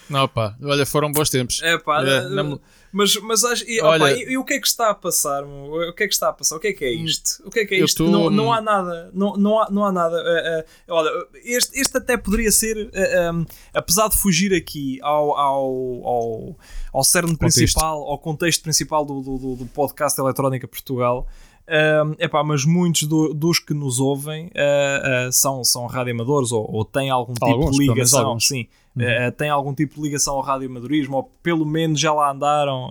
[0.10, 0.56] Não, pá.
[0.62, 1.62] Olha, foram bons tempos.
[1.63, 2.60] É pá, É, não-
[2.91, 5.43] mas, mas acho- e, Olha- opa, e, e o que é que está a passar?
[5.43, 5.89] meu?
[5.89, 6.58] O que é que está a passar?
[6.58, 7.41] O que é que é isto?
[7.46, 8.04] O que é que é isto?
[8.06, 9.10] tô- Não, não há nada.
[9.13, 10.22] Não, não, há, não há nada.
[10.24, 11.10] eh, eh, olha,
[11.43, 15.65] este, este até poderia ser, eh, um, apesar de fugir aqui ao, ao,
[16.06, 16.58] ao,
[16.93, 21.28] ao cerne principal, ao contexto principal do, do, do- do podcast Eletrónica Portugal.
[21.65, 26.69] Um, epá, mas muitos do- dos que nos ouvem uh, uh, são, são radioamadores ou,
[26.69, 28.39] ou têm algum tipo Alguns, de pelo menos ligação.
[28.39, 29.04] Sim, Uhum.
[29.04, 32.89] Uh, têm algum tipo de ligação ao radioamadorismo ou pelo menos já lá andaram.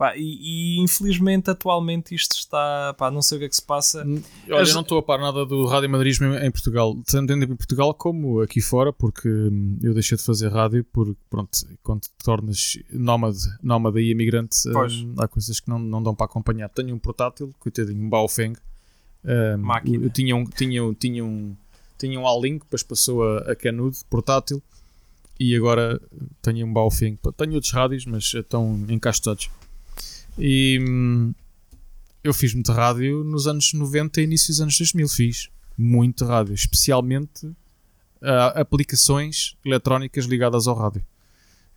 [0.00, 0.22] Pá, e,
[0.78, 2.94] e, infelizmente atualmente isto está.
[2.96, 4.02] Pá, não sei o que é que se passa.
[4.48, 7.46] Olha, As- eu não estou a par nada do rádio madrismo em, Portugal, tanto em
[7.54, 11.50] Portugal como aqui fora, porque hum, eu deixei de fazer rádio porque, pronto,
[11.82, 16.24] quando te tornas nómade, nómada e imigrante, hum, há coisas que não, não dão para
[16.24, 16.70] acompanhar.
[16.70, 18.54] Tenho um portátil, coitadinho, um Baofeng.
[19.22, 20.02] hum, Máquina.
[20.04, 21.54] Eu tinha um, tinha, um- tinha um,
[21.98, 24.62] tinha um A-Link, depois passou a, a Canudo, portátil,
[25.38, 26.00] e agora
[26.40, 27.18] tenho um Baofeng.
[27.36, 29.50] Tenho outros rádios, mas estão encaixados.
[30.38, 31.34] E hum,
[32.22, 35.08] eu fiz muito rádio nos anos 90 e início dos anos 2000.
[35.08, 37.50] Fiz muito rádio, especialmente
[38.60, 41.04] aplicações eletrónicas ligadas ao rádio.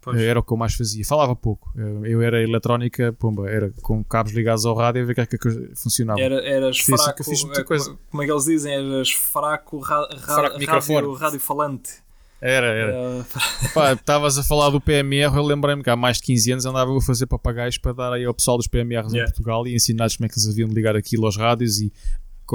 [0.01, 0.19] Pois.
[0.19, 1.05] Era o que eu mais fazia.
[1.05, 1.71] Falava pouco.
[1.77, 5.37] Eu eu era eletrónica, pomba, era com cabos ligados ao rádio a ver é que
[5.37, 6.19] a coisa funcionava.
[6.19, 7.97] Era, eras Fiz- fraco, fiz muita eh, coisa.
[8.09, 8.73] como- é que eles dizem?
[8.73, 10.95] Eras fraco, ra, ra, Fraco microfone.
[10.97, 12.02] rádio, rádio falante.
[12.45, 13.25] Era, era.
[13.73, 16.95] Pá, estavas a falar do PMR, eu lembrei-me que há mais de 15 anos andava
[16.95, 19.21] a fazer papagaios para dar aí ao pessoal dos PMRs Yeah.
[19.21, 21.89] em Portugal e ensinar-lhes como é que eles haviam de ligar aquilo aos rádios e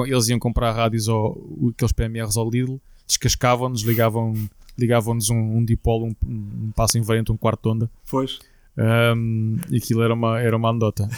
[0.07, 1.39] eles iam comprar rádios, ao,
[1.71, 4.35] aqueles PMRs ao Lidl, descascavam-nos, ligavam,
[4.77, 7.91] ligavam-nos um, um dipolo, um, um passo invariante, um quarto de onda.
[8.11, 8.39] pois.
[8.81, 11.09] Um, e aquilo era uma, era uma anedota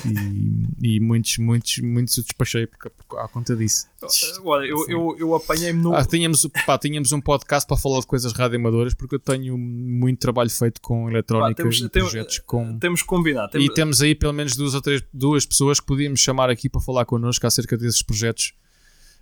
[0.82, 3.86] e, e muitos, muitos, muitos eu despachei por, por, à conta disso.
[4.02, 4.06] Eh,
[4.42, 5.94] Olha, eu, eu, eu apanhei-me no.
[5.94, 10.20] Ah, tínhamos, pá, tínhamos um podcast para falar de coisas radioamadoras porque eu tenho muito
[10.20, 12.78] trabalho feito com eletrónica temos- e temos- projetos com...
[12.78, 13.48] Temos que combinar.
[13.48, 16.66] Temos, E temos aí pelo menos duas ou três duas pessoas que podíamos chamar aqui
[16.66, 18.54] para falar connosco acerca desses projetos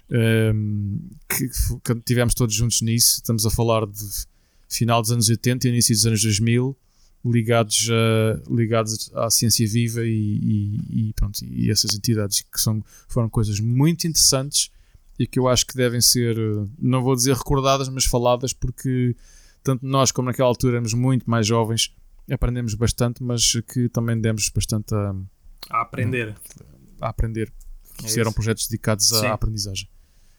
[0.08, 0.98] ehm,
[1.28, 1.48] que,
[1.82, 3.14] que tivemos todos juntos nisso.
[3.16, 4.04] Estamos a falar de
[4.68, 6.76] final dos anos 80 e início dos anos 2000
[7.24, 12.82] ligados, a, ligados à ciência viva e, e, e, pronto, e essas entidades que são,
[13.08, 14.70] foram coisas muito interessantes
[15.18, 16.36] e que eu acho que devem ser,
[16.78, 19.16] não vou dizer recordadas, mas faladas, porque
[19.62, 21.94] tanto nós como naquela altura éramos muito mais jovens,
[22.30, 25.14] aprendemos bastante, mas que também demos bastante a,
[25.70, 26.36] a aprender.
[27.00, 27.52] A aprender.
[28.04, 29.88] É eram projetos dedicados à, à aprendizagem.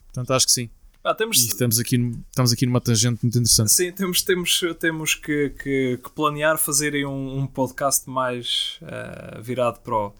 [0.05, 0.69] Portanto, acho que sim.
[1.09, 1.37] Ah, temos...
[1.39, 1.95] E estamos aqui,
[2.29, 3.71] estamos aqui numa tangente muito interessante.
[3.71, 9.79] Sim, temos, temos, temos que, que, que planear fazer um, um podcast mais uh, virado
[9.79, 10.13] para o,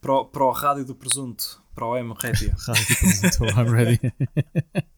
[0.00, 2.46] para, o, para o rádio do presunto, para o M Ready.
[2.64, 4.00] rádio do presunto, I'm ready.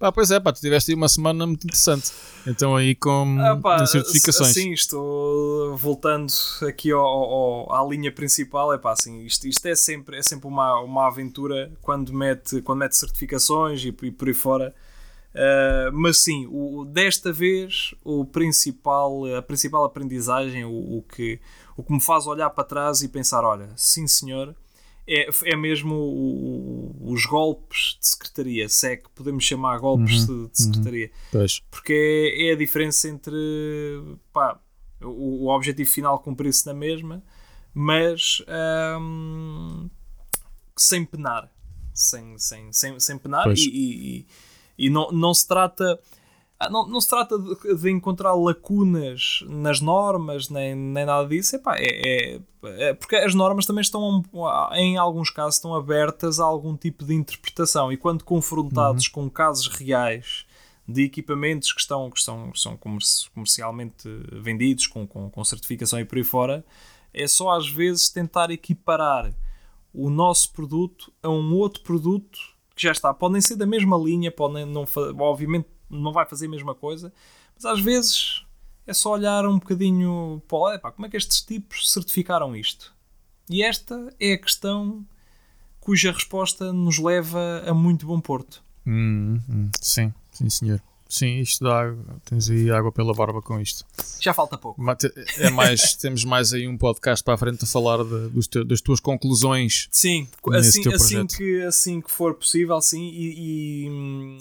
[0.00, 2.10] Pá, pois é, pá, tu tiveste aí uma semana muito interessante.
[2.46, 4.54] Então aí com ah, pá, certificações.
[4.54, 6.32] Sim, estou voltando
[6.66, 10.48] aqui ao, ao, à linha principal, é pá, assim, isto, isto é sempre, é sempre
[10.48, 14.74] uma, uma aventura quando mete, quando mete certificações e, e por aí fora.
[15.34, 21.38] Uh, mas sim, o, desta vez o principal, a principal aprendizagem, o, o, que,
[21.76, 24.54] o que me faz olhar para trás e pensar: olha, sim senhor,
[25.10, 30.44] é, é mesmo o, os golpes de secretaria, se é que podemos chamar golpes uhum,
[30.44, 31.10] de, de, secretaria.
[31.34, 33.34] Uhum, Porque é, é, a diferença entre
[34.32, 34.60] pá,
[35.02, 37.22] o, o objetivo final cumprir-se na mesma,
[37.74, 38.40] mas
[39.00, 39.90] hum,
[40.76, 41.50] sem penar.
[41.92, 44.26] Sem, sem, sem, sem penar e, e,
[44.78, 45.98] e, não, não se trata
[46.68, 51.56] não, não se trata de, de, encontrar lacunas nas normas, nem, nem nada disso.
[51.56, 54.22] Epá, é, é, é, porque as normas também estão,
[54.74, 57.90] em alguns casos, estão abertas a algum tipo de interpretação.
[57.90, 59.12] E quando confrontados uhum.
[59.12, 60.44] com casos reais
[60.86, 66.04] de equipamentos que estão, que estão, que são comercialmente vendidos, com, com, com certificação e
[66.04, 66.64] por aí fora,
[67.14, 69.32] é só às vezes tentar equiparar
[69.94, 72.38] o nosso produto a um outro produto
[72.74, 73.14] que já está.
[73.14, 74.84] Podem ser da mesma linha, podem não,
[75.18, 77.12] obviamente não vai fazer a mesma coisa,
[77.54, 78.44] mas às vezes
[78.86, 82.94] é só olhar um bocadinho para epá, como é que estes tipos certificaram isto.
[83.48, 85.04] E esta é a questão
[85.80, 88.62] cuja resposta nos leva a muito bom porto.
[88.86, 90.82] Hum, hum, sim, sim senhor.
[91.10, 92.20] Sim, isto dá água.
[92.24, 93.84] Tens aí água pela barba com isto.
[94.20, 94.80] Já falta pouco.
[95.38, 98.80] É mais, temos mais aí um podcast para a frente a falar de, te, das
[98.80, 99.88] tuas conclusões.
[99.90, 103.10] Sim, assim, assim, que, assim que for possível, sim.
[103.12, 104.38] E, e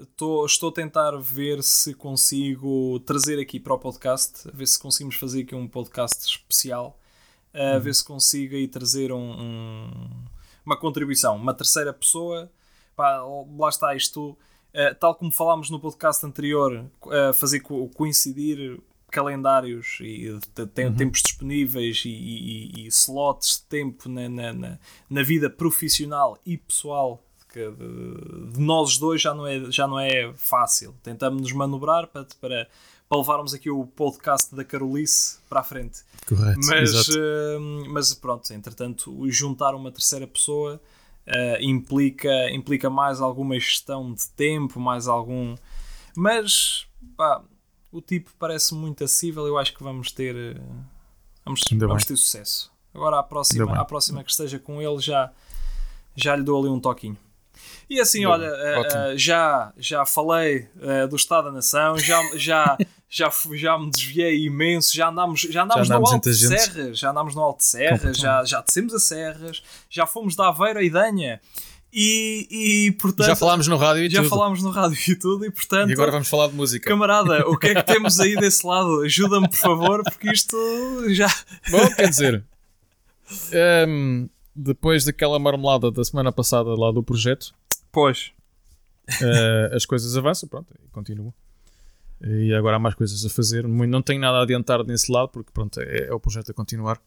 [0.00, 5.16] hum, Estou, a tentar ver se consigo trazer aqui para o podcast, ver se conseguimos
[5.16, 6.98] fazer aqui um podcast especial,
[7.52, 7.80] a uhum.
[7.80, 10.10] ver se consigo aí trazer um, um,
[10.64, 12.50] uma contribuição, uma terceira pessoa.
[12.96, 13.22] Pá,
[13.58, 19.98] lá está isto, uh, tal como falámos no podcast anterior, uh, fazer co coincidir calendários
[20.00, 20.94] e uhum.
[20.96, 26.56] tempos disponíveis e, e, e, slots de tempo na, na, na, na vida profissional e
[26.56, 30.94] pessoal que de, de, nós dois já não é, já não é fácil.
[31.02, 32.68] Tentamos nos manobrar para, para,
[33.08, 36.00] para levarmos aqui o podcast da Carolice para a frente.
[36.26, 36.60] Correto.
[36.66, 40.80] Mas, uh, mas pronto, entretanto, juntar uma terceira pessoa
[41.26, 45.56] uh, implica, implica mais alguma gestão de tempo, mais algum.
[46.16, 46.86] Mas
[47.16, 47.42] pá,
[47.90, 49.46] o tipo parece muito acessível.
[49.46, 50.56] Eu acho que vamos ter.
[50.56, 50.84] Uh,
[51.44, 52.70] vamos, vamos ter sucesso.
[52.94, 55.30] Agora, a próxima, a próxima que esteja com ele já,
[56.16, 57.16] já lhe dou ali um toquinho.
[57.88, 62.78] E assim, olha, uh, já, já falei uh, do Estado da Nação, já, já,
[63.08, 66.98] já, já me desviei imenso, já andámos, já andámos, já andámos no Alto de Serras,
[66.98, 70.82] já andámos no Alto de Serras, já, já descemos a Serras, já fomos da Aveira
[70.82, 71.40] e Danha.
[71.92, 72.46] E,
[72.88, 73.26] e portanto.
[73.26, 74.30] Já falámos no rádio e já tudo.
[74.30, 75.90] Já falámos no rádio e tudo, e portanto.
[75.90, 76.88] E agora vamos falar de música.
[76.88, 79.00] Camarada, o que é que temos aí desse lado?
[79.00, 80.56] Ajuda-me, por favor, porque isto
[81.08, 81.28] já.
[81.70, 82.44] Bom, quer dizer.
[83.52, 87.54] Um, ehm, depois daquela marmelada da semana passada lá do projeto,
[87.92, 88.32] Pois.
[89.20, 91.34] Uh, as coisas avançam, pronto, e continuam.
[92.22, 93.66] E agora há mais coisas a fazer.
[93.66, 97.00] Não tenho nada a adiantar nesse lado, porque pronto, é, é o projeto a continuar.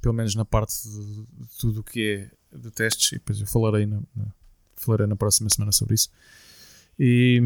[0.00, 3.12] Pelo menos na parte de, de tudo o que é de testes.
[3.12, 4.26] E depois eu falarei na, na,
[4.76, 6.10] falarei na próxima semana sobre isso.
[6.98, 7.40] E.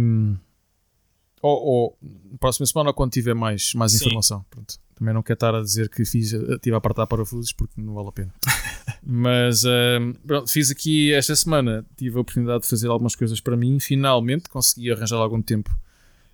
[1.42, 4.44] Ou, ou na próxima semana, ou quando tiver mais, mais informação.
[4.50, 4.78] Pronto.
[4.96, 8.08] Também não quero estar a dizer que fiz, estive a apertar parafusos porque não vale
[8.08, 8.34] a pena.
[9.04, 13.56] Mas uh, pronto, fiz aqui esta semana, tive a oportunidade de fazer algumas coisas para
[13.56, 13.78] mim.
[13.78, 15.70] Finalmente consegui arranjar algum tempo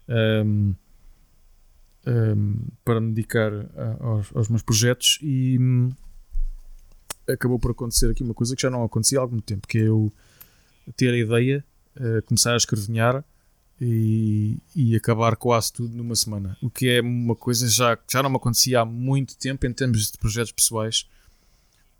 [0.08, 0.74] um,
[2.06, 5.90] um, para me dedicar a, aos, aos, meus projetos e um,
[7.28, 9.88] acabou por acontecer aqui uma coisa que já não acontecia há algum tempo, que é
[9.88, 10.12] eu
[10.96, 11.64] ter a ideia,
[11.96, 13.24] uh, começar a escrevinhar
[13.84, 16.56] e, e, acabar quase tudo numa semana.
[16.62, 20.12] O que é uma coisa já, já não me acontecia há muito tempo em termos
[20.12, 21.06] de projetos pessoais.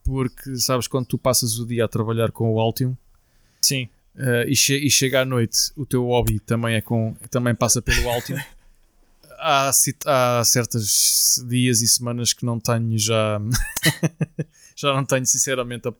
[0.04, 2.96] Porque sabes quando tu passas o dia a trabalhar com o Altium
[3.60, 3.88] Sim.
[4.14, 7.80] Uh, e, che e chega à noite o teu hobby também é com também passa
[7.80, 8.36] pelo Altium
[9.42, 9.70] há,
[10.06, 13.40] há certos dias e semanas que não tenho já.
[14.76, 15.88] já não tenho, sinceramente.
[15.88, 15.94] A,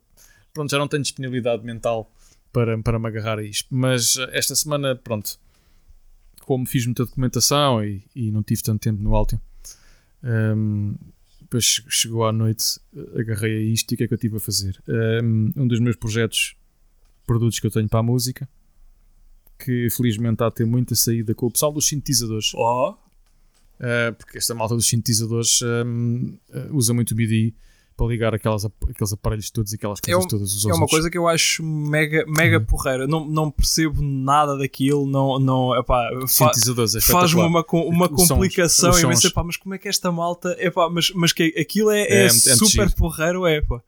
[0.53, 2.09] pronto, já não tenho disponibilidade mental
[2.51, 3.67] para, para me agarrar a isto.
[3.69, 5.37] Mas esta semana, pronto.
[6.45, 9.39] Como fiz muita documentação e, e não tive tanto tempo no Altium,
[10.23, 10.95] um,
[11.41, 12.79] depois chegou à noite,
[13.15, 14.81] agarrei a isto e o que é que eu estive a fazer?
[15.23, 16.55] Um, dos meus projetos,
[17.27, 18.49] produtos que eu tenho para a música,
[19.59, 22.53] que felizmente está a ter muita saída com o pessoal dos sintetizadores.
[22.55, 22.91] Oh.
[22.91, 27.53] Uh, porque esta malta dos sintetizadores um, uh, usa muito o MIDI
[27.95, 30.53] para ligar aquelas, aqueles aparelhos todos e aquelas coisas é um, todas.
[30.53, 32.65] Os é uma coisa que eu acho mega, mega uhum.
[32.65, 33.07] porreira.
[33.07, 35.05] Não, não percebo nada daquilo.
[35.05, 39.27] Não, não, epá, fa é faz-me uma, uma complicação sons, imensa.
[39.27, 40.55] Epá, mas como é que esta malta.
[40.59, 43.45] Epá, mas, mas que aquilo é, é, é, é super porreiro.
[43.45, 43.81] É, epá.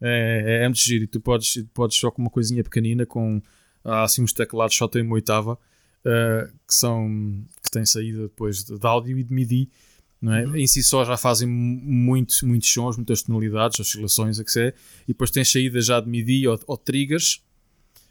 [0.00, 1.04] É, é, é muito giro.
[1.04, 3.40] E tu podes, podes só com uma coisinha pequenina, com
[3.84, 8.64] há assim uns teclados só tem uma oitava, uh, que são que têm saída depois
[8.64, 9.70] de, de áudio e de MIDI
[10.22, 10.46] não é?
[10.46, 10.56] Uhum.
[10.56, 14.68] Em si só já fazem muitos, muitos sons, muitas tonalidades, oscilações, a que sei,
[15.02, 17.42] e depois tem saídas já de MIDI ou, ou, triggers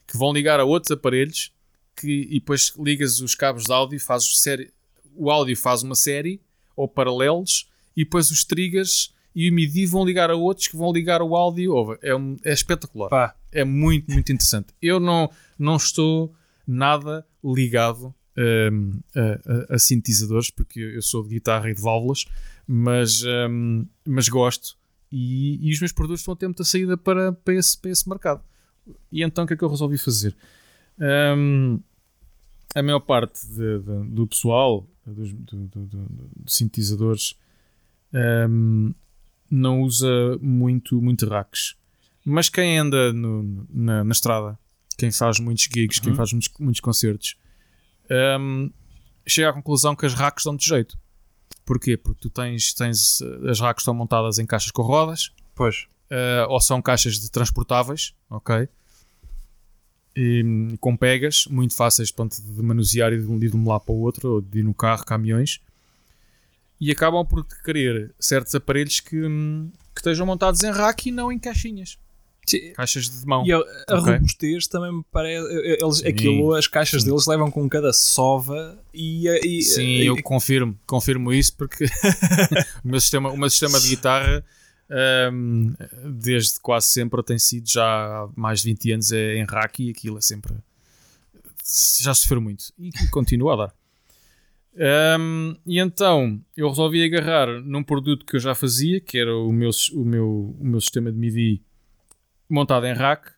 [0.05, 1.53] que vão ligar a outros aparelhos
[1.95, 4.73] que, e depois ligas os cabos de áudio, fazes série,
[5.15, 6.41] o áudio faz uma série
[6.75, 10.91] ou paralelos e depois os triggers e o MIDI vão ligar a outros que vão
[10.91, 11.97] ligar o áudio.
[12.01, 13.09] É, um, é espetacular.
[13.09, 13.35] Pá.
[13.53, 14.73] É muito, muito interessante.
[14.81, 16.33] Eu não, não estou
[16.67, 22.25] nada ligado um, a, a, a, sintetizadores, porque eu sou de guitarra e de válvulas,
[22.67, 24.77] mas, um, mas gosto.
[25.11, 28.07] E, e, os meus produtos estão a ter muita saída para, para, esse, para esse
[28.07, 28.41] mercado.
[29.11, 30.35] E então o que é que eu resolvi fazer?
[31.37, 31.79] Um,
[32.73, 36.07] a maior parte de, de, do pessoal, dos do, do,
[36.47, 37.35] sintetizadores,
[39.49, 41.75] não usa muito, muito racks.
[42.23, 44.57] Mas quem anda no, na, na, estrada,
[44.97, 46.05] quem faz muitos gigs, uhum.
[46.05, 47.35] quem faz muitos, muitos concertos,
[48.11, 48.71] um,
[49.25, 50.97] chega à conclusão que as racks dão de jeito.
[51.65, 51.95] Porquê?
[51.95, 55.87] Porque tu tens, tens as racks estão montadas em caixas com rodas, pois.
[56.11, 58.67] Uh, ou são caixas de transportáveis, ok?
[60.13, 64.29] E, com pegas, muito fáceis de manusear e de, de um lado para o outro,
[64.33, 65.61] ou de ir no carro, caminhões,
[66.81, 71.39] e acabam por querer certos aparelhos que, que estejam montados em rack e não em
[71.39, 71.97] caixinhas.
[72.75, 73.45] Caixas de mão.
[73.45, 74.13] E a, a okay.
[74.13, 75.47] robustez também me parece.
[75.47, 77.09] Eles, aquilo, as caixas Sim.
[77.09, 79.27] deles levam com cada sova e.
[79.27, 81.85] e Sim, e, eu confirmo, confirmo isso porque
[82.83, 84.43] o, meu sistema, o meu sistema de guitarra.
[85.31, 85.73] Um,
[86.19, 89.89] desde quase sempre tem sido já há mais de 20 anos é em rack e
[89.89, 90.53] aquilo é sempre
[92.01, 93.73] já sofreu muito e continua a dar
[95.17, 99.53] um, e então eu resolvi agarrar num produto que eu já fazia que era o
[99.53, 101.63] meu, o meu, o meu sistema de MIDI
[102.53, 103.31] montado em rack,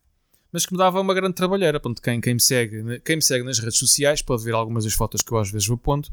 [0.51, 1.79] mas que me dava uma grande trabalheira.
[1.79, 4.93] Ponto, quem, quem, me segue, quem me segue nas redes sociais pode ver algumas das
[4.93, 6.09] fotos que eu às vezes vou pondo.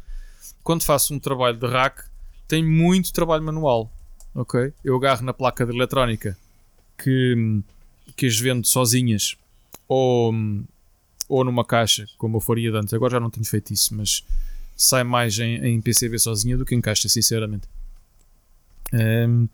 [0.63, 2.05] Quando faço um trabalho de rack,
[2.49, 3.91] tem muito trabalho manual.
[4.35, 4.73] Ok?
[4.85, 6.37] Eu agarro na placa de eletrónica
[6.97, 7.63] que,
[8.17, 9.37] que as vendo sozinhas
[9.89, 10.33] ou,
[11.29, 12.95] ou numa caixa, como eu faria antes.
[12.95, 14.25] Agora já não tenho feito isso, mas
[14.77, 17.69] sai mais em, em PCB sozinha do que em caixa, sinceramente.
[18.93, 19.49] Um,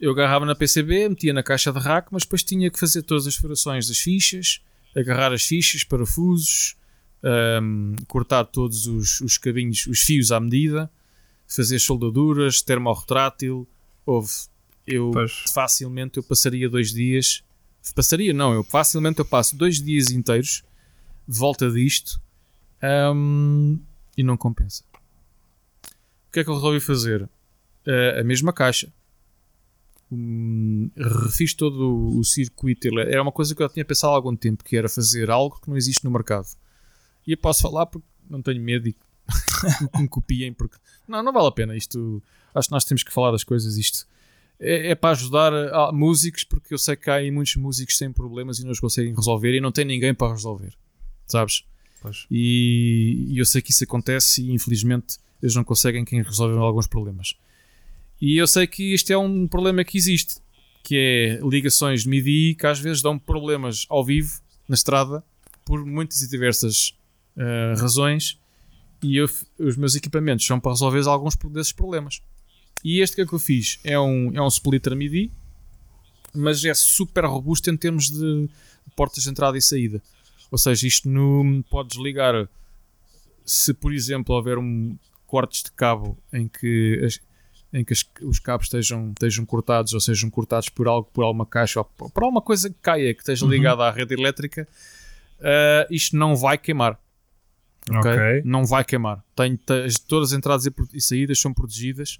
[0.00, 3.26] eu agarrava na PCB, metia na caixa de rack, mas depois tinha que fazer todas
[3.26, 4.60] as furações das fichas,
[4.94, 6.76] agarrar as fichas, parafusos,
[7.62, 10.90] um, cortar todos os, os cabinhos, os fios à medida,
[11.46, 13.66] fazer soldaduras, termorretrátil.
[14.04, 14.30] Houve.
[14.86, 15.44] Eu pois.
[15.52, 17.42] facilmente eu passaria dois dias.
[17.94, 20.62] Passaria, não, eu facilmente eu passo dois dias inteiros
[21.26, 22.20] de volta disto
[23.14, 23.78] um,
[24.16, 24.84] e não compensa.
[26.28, 27.22] O que é que eu resolvi fazer?
[27.22, 28.92] Uh, a mesma caixa
[30.10, 32.88] um, refiz todo o circuito.
[32.98, 35.68] Era uma coisa que eu tinha pensado há algum tempo, que era fazer algo que
[35.68, 36.48] não existe no mercado.
[37.26, 38.92] E eu posso falar porque não tenho medo e
[39.92, 40.76] que me copiem, porque
[41.06, 41.76] não, não vale a pena.
[41.76, 42.22] Isto
[42.54, 43.76] acho que nós temos que falar das coisas.
[43.76, 44.06] Isto
[44.60, 47.94] é, é para ajudar a, a, músicos, porque eu sei que há aí muitos músicos
[47.94, 50.72] que têm problemas e não os conseguem resolver e não tem ninguém para resolver,
[51.26, 51.64] sabes?
[52.30, 56.86] E, e, eu sei que isso acontece e infelizmente eles não conseguem quem resolver alguns
[56.86, 57.36] problemas.
[58.20, 60.36] E eu sei que isto é um problema que existe,
[60.82, 65.22] que é ligações MIDI que às vezes dão problemas ao vivo, na estrada,
[65.64, 66.94] por muitas e diversas
[67.36, 68.38] uh, razões.
[69.02, 72.22] E eu, os meus equipamentos são para resolver alguns desses problemas.
[72.84, 75.30] E este que é que eu fiz é um, é um splitter MIDI,
[76.34, 78.48] mas é super robusto em termos de
[78.94, 80.02] portas de entrada e saída.
[80.50, 82.48] Ou seja, isto no, podes ligar
[83.44, 84.96] se, por exemplo, houver um
[85.26, 87.08] cortes de cabo em que
[87.76, 91.80] em que os cabos estejam, estejam cortados ou sejam cortados por algo, por alguma caixa
[91.80, 93.50] ou por alguma coisa que caia, que esteja uhum.
[93.50, 93.88] ligada uhum.
[93.88, 94.66] à rede elétrica,
[95.40, 96.98] uh, isto não vai queimar.
[97.88, 98.12] Okay?
[98.12, 98.42] okay?
[98.46, 99.22] Não vai queimar.
[99.34, 102.18] Tem, tem, todas as entradas e saídas são protegidas.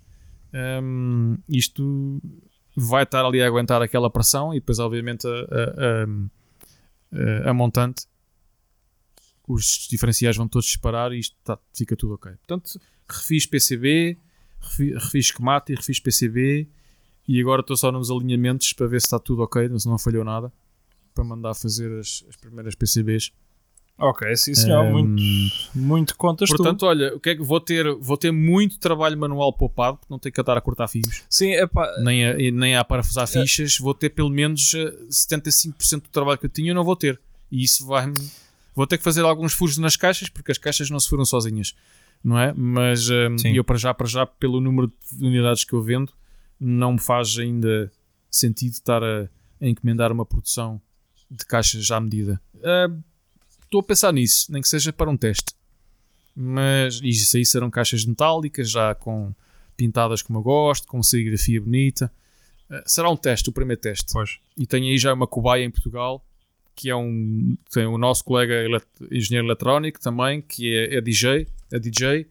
[0.52, 2.20] Um, isto
[2.76, 8.04] vai estar ali a aguentar aquela pressão e depois, obviamente, a, a, a, a montante.
[9.48, 12.32] Os diferenciais vão todos disparar e isto tá, fica tudo ok.
[12.32, 12.78] Portanto,
[13.08, 14.18] refiz PCB,
[14.66, 16.68] refiz, schematic, refiz PCB
[17.28, 20.24] e agora estou só nos alinhamentos para ver se está tudo ok, se não falhou
[20.24, 20.52] nada,
[21.14, 23.32] para mandar fazer as, as primeiras PCBs.
[23.98, 26.86] Ok, sim senhor, um, muito, muito contas Portanto, tu.
[26.86, 27.90] olha, o que é que vou ter?
[27.94, 31.24] Vou ter muito trabalho manual poupado, porque não tenho que andar a cortar fios.
[31.30, 34.74] Sim, epá, nem, a, nem a parafusar é, fichas, vou ter pelo menos
[35.10, 37.18] 75% eh, do trabalho que eu tinha, eu não vou ter.
[37.50, 38.14] E isso vai-me.
[38.74, 41.74] Vou ter que fazer alguns furos nas caixas, porque as caixas não se foram sozinhas,
[42.22, 42.52] não é?
[42.52, 46.12] Mas um, eu, para já, para já, pelo número de unidades que eu vendo,
[46.58, 47.90] não me faz ainda
[48.30, 49.28] sentido estar a,
[49.60, 50.80] a encomendar uma produção
[51.30, 52.40] de caixas à medida.
[52.56, 53.02] Uh,
[53.62, 55.54] estou a pensar nisso, nem que seja para um teste.
[56.34, 59.34] Mas isso aí serão caixas metálicas, já com
[59.76, 62.12] pintadas como eu gosto, com serigrafia bonita.
[62.70, 64.12] Uh, será um teste, o primeiro teste.
[64.12, 64.38] Pois.
[64.56, 66.24] E tenho aí já uma cobaia em Portugal,
[66.76, 67.56] que é um.
[67.72, 68.54] Tem o nosso colega
[69.10, 72.28] engenheiro eletrónico também, que é, é DJ, é DJ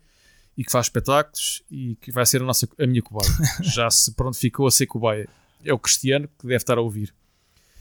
[0.56, 3.30] e que faz espetáculos e que vai ser a, nossa, a minha cobaia.
[3.62, 5.28] já se pronto ficou a ser cobaia.
[5.66, 7.14] É o Cristiano que deve estar a ouvir.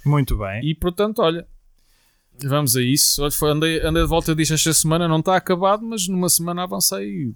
[0.05, 0.65] Muito bem.
[0.65, 1.47] E portanto, olha,
[2.43, 3.23] Vamos a isso.
[3.45, 7.33] Andei, andei de volta disto esta semana, não está acabado, mas numa semana avancei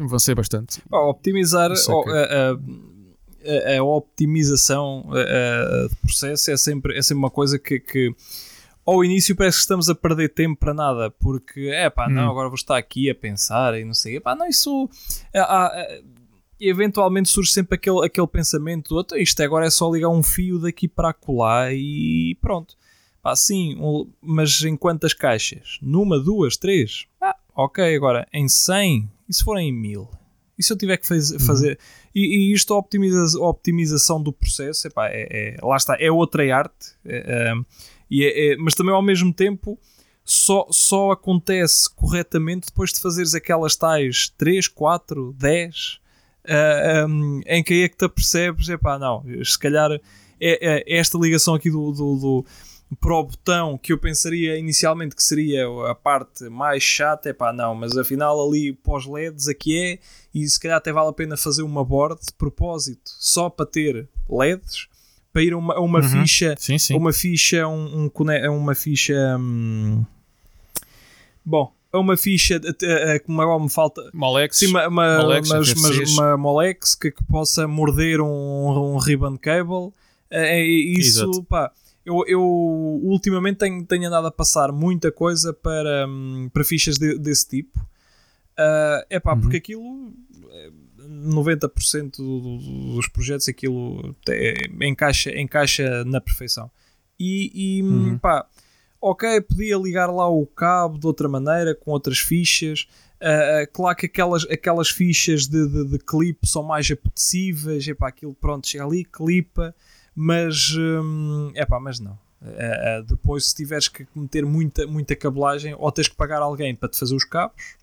[0.00, 0.80] avancei bastante.
[0.90, 5.04] Oh, optimizar oh, a, a, a, optimização
[5.90, 8.14] de processo é sempre, é sempre uma coisa que, que
[8.88, 12.30] ao início parece que estamos a perder tempo para nada, porque é pá, não, hum.
[12.30, 14.88] agora vou estar aqui a pensar e não sei, pá, não, isso.
[16.58, 21.12] eventualmente surge sempre aquele, aquele pensamento: isto agora é só ligar um fio daqui para
[21.12, 22.76] colar e pronto.
[23.20, 25.78] Pá, sim, um, mas em quantas caixas?
[25.82, 27.06] Numa, duas, três?
[27.20, 30.08] Ah, ok, agora em 100, e se forem em 1000?
[30.58, 31.40] E se eu tiver que faz, uhum.
[31.40, 31.78] fazer.
[32.14, 36.10] E, e isto, a, optimiza, a optimização do processo, epá, é, é, lá está, é
[36.10, 37.52] outra arte, é, é,
[38.10, 39.78] é, mas também ao mesmo tempo
[40.24, 46.00] só, só acontece corretamente depois de fazeres aquelas tais 3, 4, 10,
[46.44, 50.00] uh, um, em que é que te apercebes, epá, não, se calhar é,
[50.40, 52.46] é esta ligação aqui do, do, do
[53.00, 57.52] para o botão que eu pensaria inicialmente que seria a parte mais chata, é pá,
[57.52, 59.98] não, mas afinal ali pós LEDs aqui é,
[60.34, 64.08] e se calhar até vale a pena fazer uma board de propósito só para ter
[64.28, 64.87] LEDs,
[65.32, 66.08] para ir a uma, uma uhum.
[66.08, 66.94] ficha, sim, sim.
[66.96, 70.04] uma ficha, um, um, uma ficha, hum,
[71.44, 72.60] bom, a uma ficha
[73.24, 77.24] como agora me falta Molex, sim, uma, uma, Molex, mas, mas, uma Molex que, que,
[77.24, 79.92] possa morder um, um ribbon cable.
[80.30, 81.42] É, isso, Exato.
[81.44, 81.72] pá,
[82.04, 87.18] eu, eu ultimamente tenho, tenho andado a passar muita coisa para, hum, para fichas de,
[87.18, 87.78] desse tipo.
[88.58, 89.40] Uh, é pá, uhum.
[89.40, 90.12] porque aquilo
[91.18, 96.70] 90% do, dos projetos aquilo é, encaixa, encaixa na perfeição.
[97.18, 98.18] E, e hum, uhum.
[98.18, 98.46] pá,
[99.00, 102.86] ok, podia ligar lá o cabo de outra maneira, com outras fichas.
[103.16, 108.08] Uh, claro que aquelas, aquelas fichas de, de, de clipe são mais apetecíveis, é pá,
[108.08, 109.74] aquilo pronto, chega ali, clipa
[110.20, 112.18] mas é hum, pá, mas não.
[112.42, 116.74] Uh, uh, depois, se tiveres que meter muita, muita cabelagem, ou tens que pagar alguém
[116.74, 117.76] para te fazer os cabos,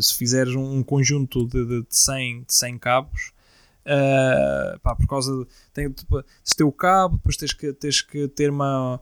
[0.00, 3.32] se fizeres um, conjunto de, de, de, 100, de 100 cabos,
[3.84, 5.46] uh, pá, por causa de.
[5.72, 5.94] Tem,
[6.42, 9.00] se tem o cabo, depois tens que, tens que ter uma,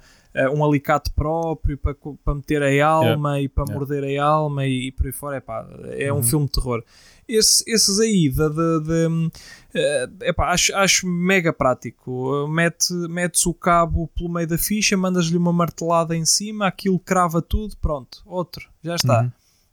[0.53, 3.43] um alicate próprio para, para meter a alma yeah.
[3.43, 3.78] e para yeah.
[3.78, 5.37] morder a alma e, e por aí fora.
[5.37, 6.18] É, pá, é uhum.
[6.18, 6.83] um filme de terror.
[7.28, 12.47] Esse, esses aí, de, de, de uh, epá, acho, acho mega prático.
[12.49, 17.41] Mete, metes o cabo pelo meio da ficha, mandas-lhe uma martelada em cima, aquilo crava
[17.41, 19.22] tudo, pronto, outro, já está.
[19.22, 19.33] Uhum.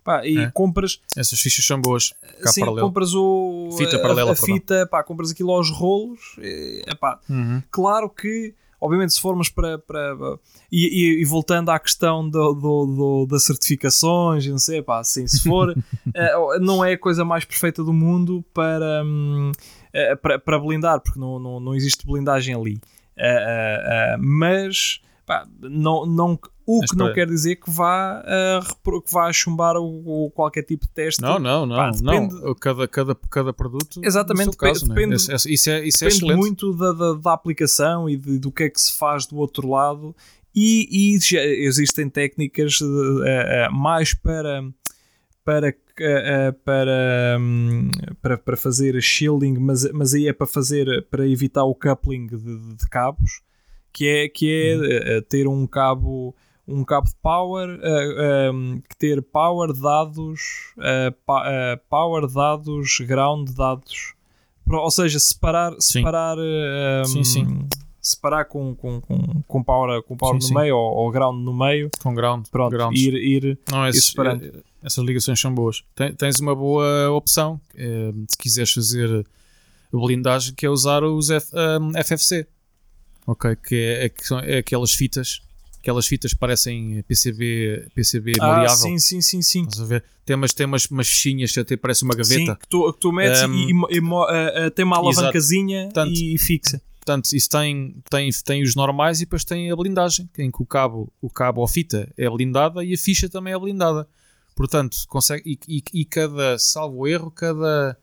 [0.09, 0.49] Pá, e é.
[0.49, 0.99] compras.
[1.15, 2.15] Essas fichas são boas.
[2.41, 2.87] Cá sim, paralelo.
[2.87, 3.69] compras o.
[3.77, 6.35] Fita paralela, a, a fita, pá, compras aquilo aos rolos.
[6.39, 7.61] E, epá, uhum.
[7.69, 10.15] Claro que obviamente se formos para, para
[10.71, 15.27] e, e, e, voltando à questão do, do, do, das certificações não sei, pá, assim,
[15.27, 15.75] se for
[16.15, 19.51] é, não é a coisa mais perfeita do mundo para, um,
[19.91, 22.79] é, para, para, blindar, porque não, não, não existe blindagem ali
[23.17, 26.39] é, mas pá, não, não,
[26.77, 30.85] o que não quer dizer que vá, uh, que vá chumbar o, o, qualquer tipo
[30.85, 31.19] de teste.
[31.19, 31.75] Não, não, não.
[31.75, 32.35] Pá, depende...
[32.35, 32.53] não.
[32.53, 33.99] Cada, cada, cada produto.
[34.03, 34.93] Exatamente, caso, né?
[34.93, 35.35] depende, né?
[35.47, 38.69] isso é, isso é, depende muito da, da, da, aplicação e de, do que é
[38.69, 40.15] que se faz do outro lado.
[40.53, 44.63] E, e já existem técnicas uh, uh, mais para
[45.43, 45.75] para,
[46.63, 47.89] para, um,
[48.21, 52.75] para, para fazer shielding, mas, mas aí é para fazer para evitar o coupling de,
[52.75, 53.41] de cabos,
[53.91, 55.21] que é, que é uhum.
[55.23, 56.35] ter um cabo
[56.69, 60.39] um cabo de power, uh, um, que ter power dados,
[60.77, 64.13] uh, pa, uh, power dados, ground dados.
[64.71, 67.67] Ou seja, separar, separar, um, sim, sim.
[67.99, 71.53] separar com, com, com, com power, com power Sim, no meio ou, ou ground no
[71.57, 71.89] meio.
[72.03, 72.45] Com ground.
[72.51, 73.01] Pronto, grounds.
[73.01, 74.45] ir, ir Não, esses, separando.
[74.45, 75.83] eh, essas ligações são boas.
[75.95, 79.25] Ten- Tens uma boa opção eh, se quiseres fazer
[79.91, 81.51] blindagem, que é usar os F-
[81.81, 82.45] um, FFC.
[83.25, 85.41] Ok, que é, é que são- é aquelas fitas,
[85.89, 88.77] aquelas fitas que parecem PCB, PCB ah, maleável.
[88.77, 89.61] sim, sim, sim, sim.
[89.63, 90.03] Estás a ver?
[90.25, 92.55] Tem umas, tem umas, umas fichinhas que até parece uma Sim, gaveta.
[92.61, 96.37] que tu, que tu metes Um, e, e- e ah, tem uma alavancazinha Tanto- e
[96.37, 96.81] fixa.
[96.99, 100.65] Portanto, isso tem, tem, tem os normais e depois tem a blindagem, em que o
[100.65, 104.07] cabo, o cabo ou fita é blindada e a ficha também é blindada.
[104.55, 107.97] Portanto, consegue, e, e, e cada, salvo erro, cada,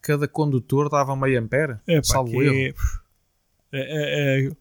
[0.00, 1.76] cada condutor dava meio ampere.
[1.86, 2.74] É, salvo que erro.
[3.72, 4.52] é- é- é-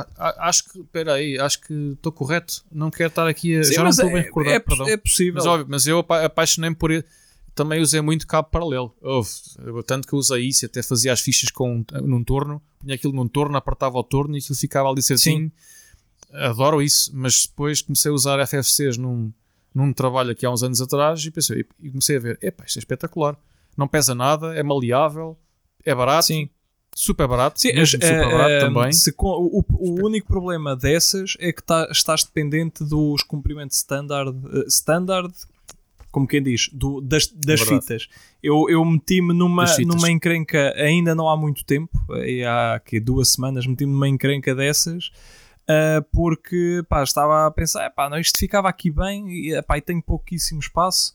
[0.00, 2.64] A- a- acho que, espera aí, acho que estou correto.
[2.70, 3.64] Não quero estar aqui a.
[3.64, 4.88] Sim, já não estou bem é, recordado, é, perdão.
[4.88, 5.34] é possível.
[5.34, 7.04] Mas, óbvio, mas eu apa- apaixonei-me por ele.
[7.54, 8.94] Também usei muito cabo paralelo.
[9.00, 9.30] Houve,
[9.86, 13.26] tanto que eu usei isso, até fazia as fichas com, num torno, punha aquilo num
[13.26, 15.50] torno, apertava o torno e aquilo ficava ali certinho.
[16.32, 19.32] Adoro isso, mas depois comecei a usar FFCs num,
[19.74, 22.76] num trabalho aqui há uns anos atrás e pensei, e comecei a ver, epá, isto
[22.78, 23.38] é espetacular.
[23.76, 25.38] Não pesa nada, é maleável,
[25.84, 26.50] é barato, Sim.
[26.98, 28.92] Super barato, Sim, as- super eh, barato eh, também.
[28.92, 34.64] se o, o único problema dessas é que tá- estás dependente dos comprimentos standard, eh,
[34.68, 35.32] standard
[36.10, 37.82] como quem diz, do- das, das Verdade.
[37.82, 38.08] fitas.
[38.42, 41.90] Eu, eu meti-me numa, numa encrenca ainda não há muito tempo,
[42.48, 45.10] há aqui, duas semanas, meti-me numa encrenca dessas.
[45.68, 49.82] ah, porque pá, estava a pensar, pá, não, isto ficava aqui bem e, pá, e
[49.82, 51.12] tenho pouquíssimo espaço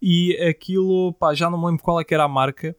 [0.00, 2.76] e aquilo, pá, já não me lembro qual é que era a marca,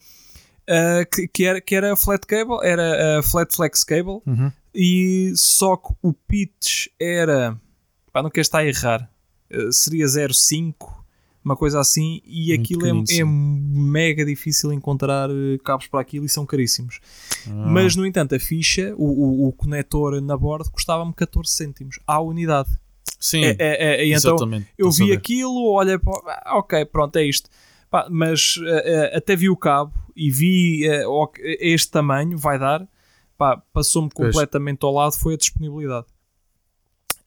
[0.69, 4.51] ah, que, que era, que era flat cable, era a flat flex cable, Uhum.
[4.73, 7.59] e só que o pitch era,
[8.11, 9.09] pá, não quero estar a errar,
[9.49, 10.75] eh, seria 0,5,
[11.43, 15.29] uma coisa assim, e Muito aquilo é, é mega difícil encontrar
[15.63, 16.99] cabos para aquilo e são caríssimos.
[17.47, 17.51] Ah.
[17.67, 19.05] Mas, no entanto, a ficha, o,
[19.43, 22.69] o, o conector na borda, custava-me 14 cêntimos à unidade.
[23.19, 24.67] Sim, É, é, é, então, exatamente.
[24.77, 25.13] eu vi saber.
[25.13, 26.01] aquilo, olha,
[26.47, 27.47] ok, pronto, é isto.
[27.95, 32.85] Pá, mas eh, até vi o cabo e vi ok, este tamanho, vai dar.
[33.71, 34.33] Passou-me Pois.
[34.33, 36.05] completamente ao lado, foi a disponibilidade.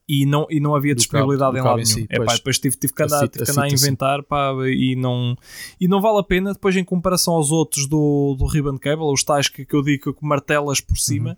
[0.07, 2.07] E não, e não havia Do disponibilidade cabo- em lado em si, nenhum.
[2.11, 2.37] É, pá, pois.
[2.37, 4.95] depois tive, tive que A andar, fita- tive que a andar a inventar pá, e,
[4.95, 5.35] não,
[5.81, 9.23] e não vale a pena depois em comparação aos outros do, do Ribbon Cable, os
[9.23, 11.35] tais que, que eu digo que martelas por cima,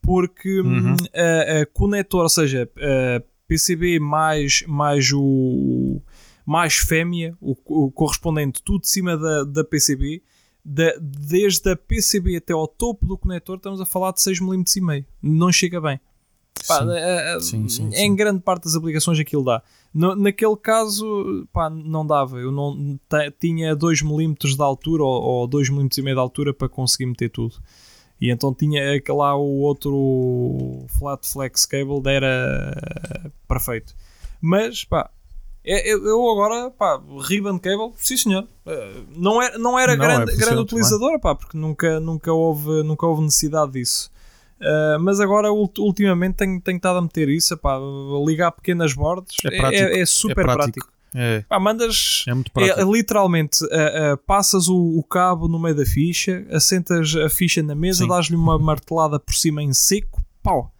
[0.00, 0.96] porque hum, Uhum.
[1.14, 6.00] a, a conector, ou seja, a PCB mais, mais o
[6.46, 10.22] mais fêmea, o, o correspondente tudo de cima da, da PCB,
[10.64, 14.80] da- desde a PCB até ao topo do conector, estamos a falar de 6mm e
[14.80, 15.04] meio.
[15.22, 16.00] Não chega bem.
[16.68, 16.90] Pá, Sim.
[16.90, 19.62] a- a- Sim, sim, Em grande parte das aplicações aquilo dá.
[19.92, 22.38] No- naquele caso, pá, não dava.
[22.38, 22.98] Eu não
[23.40, 27.56] tinha 2mm de altura ou, ou 2mm e meio de altura para conseguir meter tudo.
[28.20, 33.94] E então tinha aquele lá o outro flat flex cable, era perfeito.
[34.40, 35.10] Mas, pá,
[35.64, 38.46] eu eu agora, pá, ribbon cable, sim senhor.
[38.66, 42.32] Eh, Não era, não era Não, é, grande, funciona grande utilizadora, pá, porque nunca, nunca,
[42.32, 44.10] houve, nunca houve necessidade disso.
[44.60, 47.78] Uh, mas agora, ult- ultimamente, tenho, tenho estado a meter isso, pá,
[48.24, 50.62] ligar pequenas bordas É é, prático, é- é super é prático.
[50.62, 50.92] prático.
[51.14, 55.84] É, Pá, mandas, é é, literalmente, uh, uh, passas o, o cabo no meio da
[55.84, 60.72] ficha, assentas a ficha na mesa, dás-lhe uma martelada por cima em seco, pau,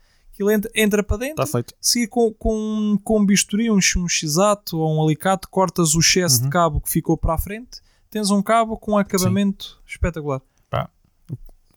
[0.42, 1.74] aquilo entra, entra para dentro, Está feito.
[1.80, 6.38] seguir com, com, com um bisturi, um, um x-ato ou um alicate, cortas o excesso
[6.38, 6.44] Uhum.
[6.44, 7.80] de cabo que ficou para a frente,
[8.10, 10.40] tens um cabo com um acabamento espetacular.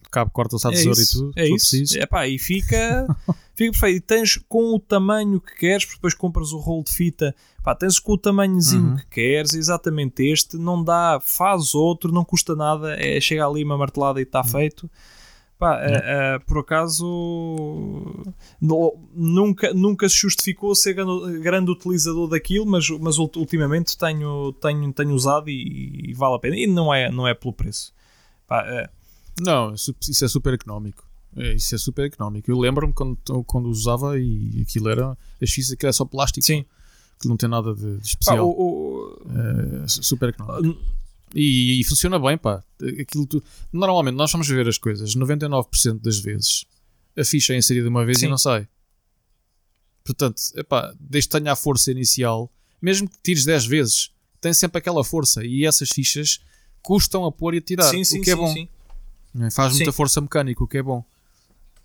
[0.05, 1.34] O cabo corta-se à É tesoura isso, e tudo.
[1.36, 1.70] é se isso.
[1.70, 1.99] preciso.
[1.99, 3.05] É pá, e fica,
[3.53, 3.97] fica perfeito.
[3.97, 7.76] E tens com o tamanho que queres, porque depois compras o rolo de fita, pá,
[7.76, 8.95] tens com o tamanhozinho Uhum.
[8.95, 13.78] que queres, exatamente este, não dá, faz outro, não custa nada, é chega ali uma
[13.78, 14.47] martelada e está Uhum.
[14.47, 14.89] feito.
[15.57, 17.05] Pá, eh, eh, por acaso
[18.59, 24.51] no- nunca, nunca se justificou ser grande, grande utilizador daquilo, mas, mas ult- ultimamente tenho,
[24.53, 26.57] tenho, tenho usado e, e vale a pena.
[26.57, 27.93] E não é, não é pelo preço.
[28.47, 28.89] Pá, eh,
[29.39, 29.93] Não, isso
[30.23, 31.03] é super económico.
[31.55, 32.49] Isso é super económico.
[32.49, 35.17] Eu lembro-me quando, quando usava e aquilo era.
[35.41, 36.45] As fichas que era só plástico.
[36.45, 36.65] sim.
[37.19, 38.47] Que não tem nada de, de Pá, especial.
[38.49, 40.77] o- o- É super económico.
[41.36, 42.63] E, e funciona bem, pá.
[42.99, 46.65] Aquilo tu- Normalmente nós vamos ver as coisas 99% das vezes.
[47.17, 48.27] A ficha é inserida uma vez Sim.
[48.27, 48.67] e não sai.
[50.03, 54.77] Portanto, epá, desde que tenha a força inicial, mesmo que tires 10 vezes, tem sempre
[54.77, 55.43] aquela força.
[55.43, 56.39] E essas fichas
[56.81, 57.89] custam a pôr e a tirar.
[57.89, 58.67] sim, sim, o que é sim, bom.
[59.33, 59.51] Né?
[59.51, 61.03] Faz muita força mecânica, o que é bom.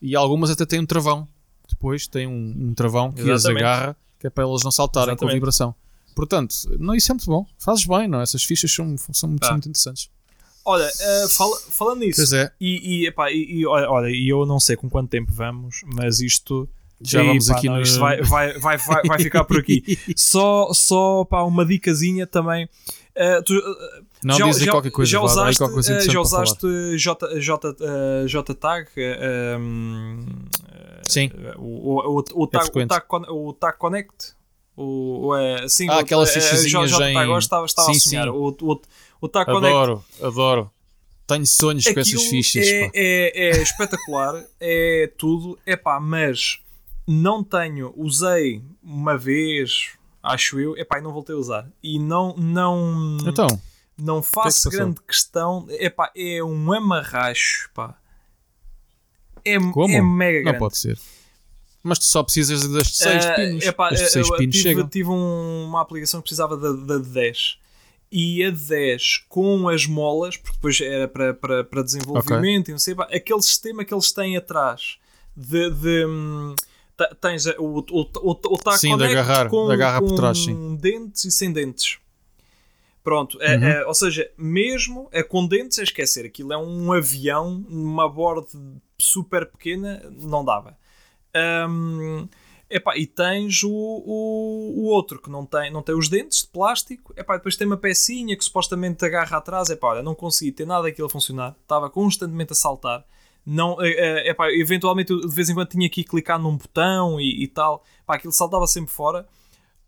[0.00, 1.26] E algumas até têm um travão.
[1.68, 3.64] Depois tem um, um travão que as Exatamente.
[3.64, 5.34] agarra que é para elas não saltarem com a Exatamente.
[5.34, 5.74] vibração.
[6.14, 7.46] Portanto, não, isso é muito bom.
[7.58, 8.20] Fazes bem, não?
[8.20, 9.52] Essas fichas são, são, muito, são Ah.
[9.54, 10.10] muito interessantes.
[10.64, 12.52] Olha, eh, fala- falando nisso, Pois é.
[12.60, 16.20] e, e, epá, e, e olha, e eu não sei com quanto tempo vamos, mas
[16.20, 16.68] isto
[17.02, 19.58] Já Ih, vamos pá, aqui não, no- isto vai, vai, vai, vai, vai ficar por
[19.58, 19.82] aqui.
[20.14, 22.68] só só pá, uma dicasinha também.
[23.14, 25.10] Eh, tu, eh, Não já, já, qualquer coisa.
[25.10, 28.88] já usaste, qualquer coisa já usaste J, J, eh, JTAG?
[28.98, 30.26] eh, um,
[31.08, 31.30] Sim.
[31.56, 32.88] o, o, o, o, É tag, o, frequente.
[32.90, 34.34] tag, o Tag Connect?
[34.82, 38.00] O, o, é, sim, Ah, o- eh, fichazinhas JTAG, em- agora estava, estava Sim, a
[38.00, 38.24] sonhar.
[38.24, 38.30] sim.
[38.30, 38.80] O, o,
[39.20, 40.70] o Tag Connect Adoro, adoro.
[41.26, 42.66] Tenho sonhos com essas Aquilo fichas.
[42.66, 45.58] é, é, é espetacular, é tudo.
[45.66, 46.60] É pá, mas
[47.06, 49.90] não tenho, usei uma vez,
[50.22, 51.68] acho eu, é pá, e não voltei a usar.
[51.82, 53.46] E não, não, Então,
[53.98, 54.72] não que é que faço passou?
[54.72, 55.66] grande questão.
[55.70, 57.96] É pá, é um amarracho, pá.
[59.44, 59.94] É, Como?
[59.94, 60.58] é mega não grande.
[60.58, 60.98] pode ser.
[61.82, 63.64] Mas tu só precisas das de 6 Ah, pinos.
[63.64, 64.88] epá, de 6 eu pinos tive, chegam.
[64.88, 67.58] tive um- uma aplicação que precisava da, da de 10
[68.12, 72.72] e a de 10 com as molas, porque depois era para, para, para desenvolvimento e
[72.72, 74.98] não sei, pá, aquele sistema que eles têm atrás
[75.36, 75.70] de.
[75.70, 76.54] de, hum,
[77.18, 80.76] Tens o, o, o, o Tac Sim, de agarrar, com, de agarrar por trás, sim.
[80.76, 81.96] dentes e sem dentes.
[83.02, 83.64] Pronto, é- Uhum.
[83.64, 88.46] é, ou seja, mesmo é com dentes a esquecer, aquilo é um avião, uma borda
[88.98, 90.76] super pequena, não dava.
[91.36, 92.28] Hum,
[92.68, 96.48] epá, e tens o, o, o outro que não tem, não tem os dentes de
[96.48, 99.70] plástico, epá, depois tem uma pecinha que supostamente agarra atrás.
[99.70, 103.04] Epá, olha, não consegui ter nada daquilo a funcionar, estava constantemente a saltar.
[103.44, 103.88] Não, eh,
[104.26, 107.48] eh, epá, eventualmente eu de vez em quando tinha que clicar num botão e, e
[107.48, 109.26] tal, epá, aquilo saltava sempre fora.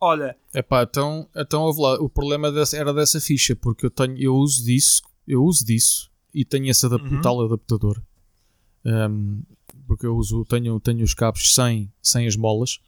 [0.01, 1.95] Olha, Epá, então, então lá.
[2.01, 6.11] O problema dessa- era dessa ficha, porque eu tenho, eu uso disso, eu uso disso
[6.35, 7.21] e tenho esse adap- Uhum.
[7.21, 8.03] tal adaptador.
[8.85, 9.43] Um,
[9.87, 12.79] porque eu uso, tenho, tenho os cabos sem, sem as molas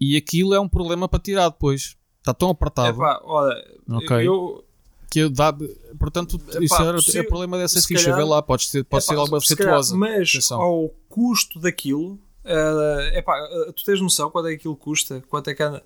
[0.00, 1.96] e aquilo é um problema para tirar depois.
[2.18, 3.54] Está tão apertado epá, olha,
[3.90, 4.26] Ok.
[4.26, 4.64] eu,
[5.10, 5.54] que eu dá.
[5.98, 8.04] Portanto, isso era, possível- é problema dessa ficha.
[8.04, 9.96] calhar- Vê lá, pode ser, pode Epá, ser alguma se.
[9.96, 10.60] Mas Atenção.
[10.60, 15.22] ao custo daquilo, eh, epá, eh, tu tens noção quanto é que aquilo custa?
[15.28, 15.82] Quanto é que anda?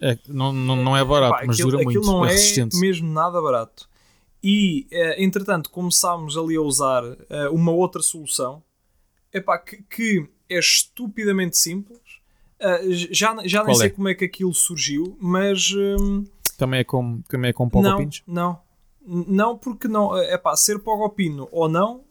[0.00, 2.16] É, não, não, não é barato, Epá, mas aquilo, dura aquilo muito.
[2.18, 2.76] não é é, resistente.
[2.78, 3.88] mesmo nada barato.
[4.42, 7.02] E, eh, entretanto, começámos ali a usar
[7.50, 8.62] uma outra solução
[9.34, 11.98] epá, que, que é estupidamente simples.
[12.58, 12.80] Eh,
[13.10, 13.90] já já nem Qual sei é?
[13.90, 16.24] como é que aquilo surgiu, mas hum,
[16.56, 18.22] Também é com, também é com não, pogopins?
[18.26, 18.60] não,
[19.06, 22.02] N- não, porque não, é pá, ser pogopino ou não,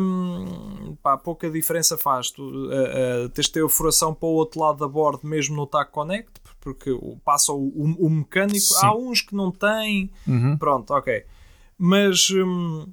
[0.00, 2.30] hum, pá, pouca diferença faz.
[2.30, 5.56] Tu eh, eh, tens de ter a furação para o outro lado da borda, mesmo
[5.56, 6.90] no TAC Connect, porque
[7.24, 8.58] passa o, o- o mecânico.
[8.58, 8.86] Sim.
[8.86, 10.56] Há uns que não têm, Uhum.
[10.58, 11.24] pronto, ok.
[11.78, 12.86] Mas hum,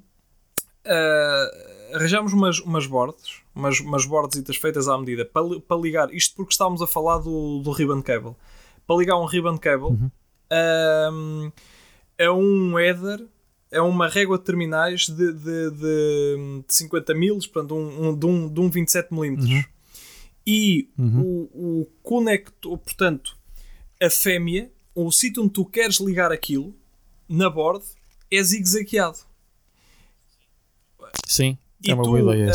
[0.84, 6.34] eh, arranjamos umas, umas bordas, umas, umas bordas feitas à medida para, para ligar, isto
[6.36, 8.34] porque estávamos a falar do, do ribbon cable.
[8.86, 10.10] Para ligar um ribbon cable Uhum.
[11.12, 11.52] hum,
[12.18, 13.26] é um header,
[13.70, 18.26] é uma régua de terminais de, de, de, de 50 mil, portanto, um, um- de,
[18.26, 19.48] um, de um 27 milímetros.
[19.50, 19.64] Uhum.
[20.46, 21.20] E Uhum.
[21.54, 23.36] o, o conector, portanto,
[24.02, 26.74] a fêmea, o sítio onde tu queres ligar aquilo,
[27.28, 27.84] na borda,
[28.30, 29.18] é zigue-zagueado.
[31.26, 32.00] Sim, E é tu,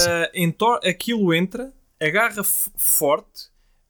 [0.10, 3.50] ah, entor- aquilo entra, agarra forte,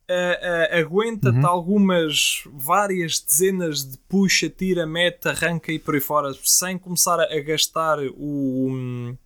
[0.10, 1.46] ah, ah, aguenta-te Uhum.
[1.48, 7.40] algumas, várias dezenas de puxa, tira, mete, arranca e por aí fora, sem começar a,
[7.42, 8.68] gastar o.
[8.72, 9.18] hum,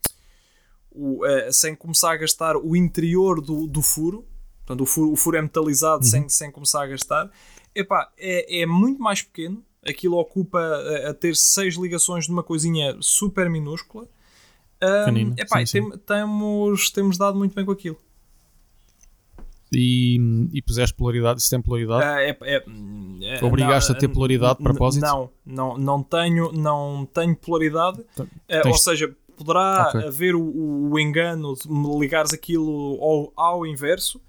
[0.93, 4.26] o, sem começar a gastar o interior do, do furo.
[4.59, 6.09] Portanto, o furo, o furo é metalizado Uhum.
[6.09, 7.32] sem, sem começar a gastar.
[7.74, 9.64] Epá, é, é muito mais pequeno.
[9.88, 14.07] Aquilo ocupa a, a ter seis ligações de uma coisinha super minúscula.
[14.84, 15.89] Um, epá, sim, sim.
[15.89, 17.97] tem- temos, temos dado muito bem com aquilo.
[19.73, 20.17] E,
[20.51, 22.03] e puseste polaridade, isso tem polaridade?
[22.03, 22.65] Ah, é- é-
[23.38, 25.01] é- Obrigaste não, a ter polaridade de propósito?
[25.01, 28.03] Não, não, não tenho, não tenho polaridade.
[28.47, 30.07] Tens- Ou seja, poderá Ok.
[30.07, 34.19] haver o, o engano de me ligares aquilo ao, ao inverso,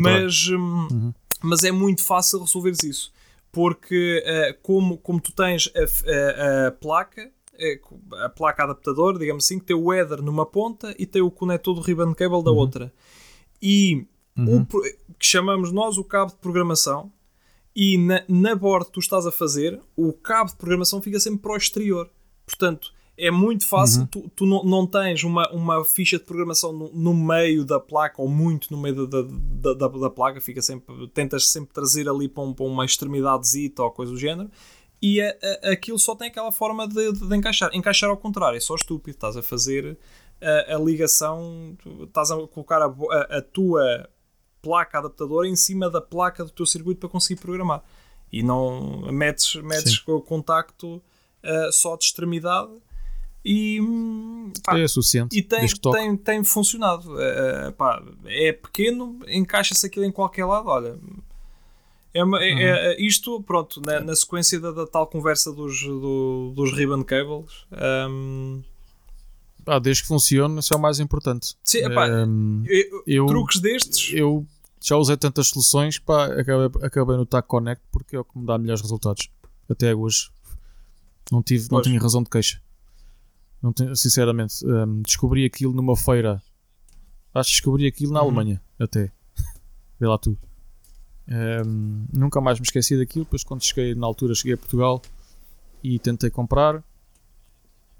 [0.00, 1.14] mas, hum, Uhum.
[1.40, 3.12] mas é muito fácil resolveres isso.
[3.52, 7.30] Porque ah, como, como tu tens a, a- a placa,
[7.60, 7.80] eh,
[8.24, 11.74] a placa adaptador, digamos assim, que tem o header numa ponta e tem o conector
[11.74, 12.92] do ribbon cable da outra.
[13.62, 14.06] E
[14.38, 14.62] Uhum.
[14.62, 14.66] o
[15.18, 17.12] que chamamos nós o cabo de programação
[17.76, 21.40] e na, na borda que tu estás a fazer, o cabo de programação fica sempre
[21.40, 22.08] para o exterior.
[22.46, 26.90] Portanto, é muito fácil, tu, tu não, não tens uma, uma ficha de programação no,
[26.92, 31.06] no meio da placa ou muito no meio da, da, da, da placa, fica sempre,
[31.08, 34.48] tentas sempre trazer ali para, um- para uma extremidadezita ou coisa do género.
[35.02, 35.34] E a-
[35.64, 37.70] a- aquilo só tem aquela forma de, de encaixar.
[37.74, 39.16] Encaixar ao contrário, é só estúpido.
[39.16, 39.96] Estás a fazer
[40.40, 44.08] a, a ligação, estás a colocar a tua
[44.62, 47.82] placa adaptadora em cima da placa do teu circuito para conseguir programar.
[48.32, 50.96] E não metes, metes o contacto
[51.42, 52.70] uh, só de extremidade
[53.44, 55.36] e hum, pá, é suficiente.
[55.36, 55.60] E tem,
[55.92, 57.12] tem, tem funcionado.
[57.14, 60.68] Uh, pá, é pequeno, encaixa-se aquilo em qualquer lado.
[60.68, 60.96] Olha,
[62.12, 62.58] é, uma, é, uhum.
[62.58, 67.04] é, é isto, pronto, na, na sequência da, da, tal conversa dos, do, dos ribbon
[67.04, 67.66] cables.
[68.08, 68.62] Um,
[69.66, 71.54] ah, desde que funcione, isso é o mais importante.
[71.62, 72.64] Sim, epá, um,
[73.06, 74.12] eu, truques destes.
[74.12, 74.44] Eu
[74.80, 78.46] já usei tantas soluções, pá, acabei, acabei no TAC Connect porque é o que me
[78.46, 79.28] dá melhores resultados.
[79.68, 80.30] Até hoje.
[81.30, 82.60] Não, tive, não tinha razão de queixa.
[83.62, 86.42] Não tenho, sinceramente, um, descobri aquilo numa feira.
[87.32, 88.26] Acho que descobri aquilo na uhum.
[88.26, 89.12] Alemanha, até.
[90.00, 90.36] Vê lá tu.
[91.30, 93.24] Um, nunca mais me esqueci daquilo.
[93.24, 95.00] Depois, quando cheguei na altura, cheguei a Portugal
[95.82, 96.82] e tentei comprar,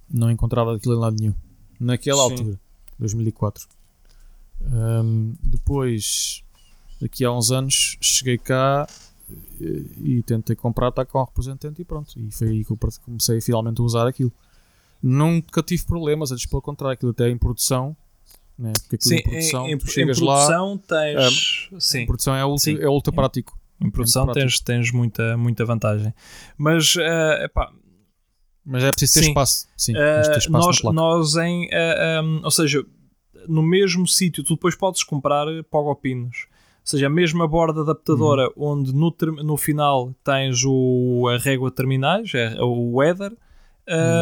[0.08, 1.34] não encontrava aquilo em lado nenhum.
[1.78, 2.30] Naquela Sim.
[2.30, 2.60] altura,
[2.98, 3.68] 2004.
[4.62, 6.42] Um, depois,
[7.00, 8.86] daqui a uns anos, cheguei cá
[9.60, 12.12] e, e tentei comprar, está com um representante e pronto.
[12.18, 14.32] E foi aí que eu comecei finalmente a usar aquilo
[15.02, 17.96] nunca tive problemas, antes pelo contrário, aquilo até em produção.
[18.60, 18.72] Né?
[18.74, 21.68] Porque aquilo sim, em produção, em, em, chegas em produção lá, tens.
[21.72, 21.98] Um, sim.
[22.00, 23.58] Em produção é ultra, é ultra prático.
[23.80, 26.12] Em produção é tens, tens muita, muita vantagem.
[26.58, 27.72] Mas, uh, epá,
[28.62, 29.28] mas é preciso ter sim.
[29.28, 29.68] espaço.
[29.74, 31.64] Sim, uh, ter espaço nós, nós em.
[31.64, 32.84] Uh, eh, um, ou seja,
[33.48, 36.46] no mesmo sítio, tu depois podes comprar pogopinos.
[36.50, 38.80] Ou seja, a mesma borda adaptadora uhum.
[38.80, 43.32] onde no, no final tens o, a régua terminais, é, o weather,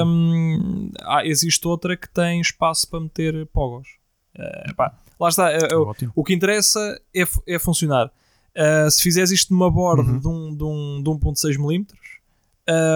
[0.06, 3.97] um, ah, existe outra que tem espaço para meter pogos.
[4.38, 5.50] Uh, pá, lá está.
[5.50, 5.76] É, é,
[6.14, 8.10] o que interessa é, é funcionar.
[8.56, 10.18] Uh, se fizeres isto numa borda uhum.
[10.18, 11.86] de, um, de, um, de 1.6mm,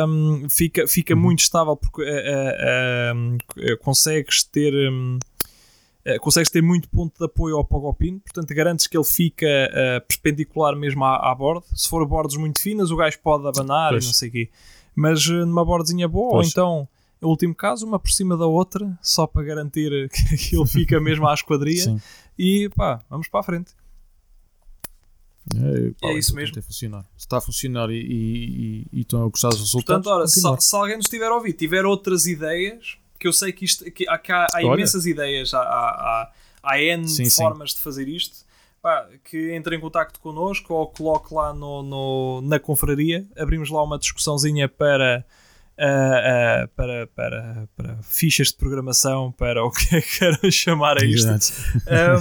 [0.08, 1.20] um, fica, fica uhum.
[1.20, 4.72] muito estável porque uh, consegues ter.
[4.90, 5.18] Um,
[6.20, 9.46] consegues ter muito ponto de apoio ao pogopino, portanto garantes que ele fica
[10.08, 11.64] perpendicular mesmo à, à borda.
[11.76, 14.02] Se for bordas muito finas, o gajo pode abanar pois.
[14.02, 14.50] e não sei o quê
[14.94, 16.46] mas eh, numa bordezinha boa, pois.
[16.46, 16.88] ou então,
[17.22, 21.26] no último caso, uma por cima da outra, só para garantir que aquilo fica mesmo
[21.26, 21.84] à esquadria.
[21.84, 22.00] Sim.
[22.38, 23.72] E pá, vamos para a frente.
[25.54, 26.60] É, pá, é isso mesmo.
[26.62, 27.04] Funcionar.
[27.16, 30.04] Se está a funcionar e, e, e, estão a gostar dos resultados.
[30.04, 33.52] Portanto, ora, se, se, alguém nos tiver a ouvir, tiver outras ideias, que eu sei
[33.52, 37.76] que, isto, que há, há, há imensas ideias, há, há, há N sim, formas sim.
[37.76, 38.44] de fazer isto
[38.82, 43.24] pá, que entre em contato connosco ou coloque lá no, no, na confraria.
[43.38, 45.24] Abrimos lá uma discussãozinha para,
[45.82, 51.02] uh, uh, para, para, para fichas de programação, para o que é que quero chamar
[51.02, 51.28] a isto.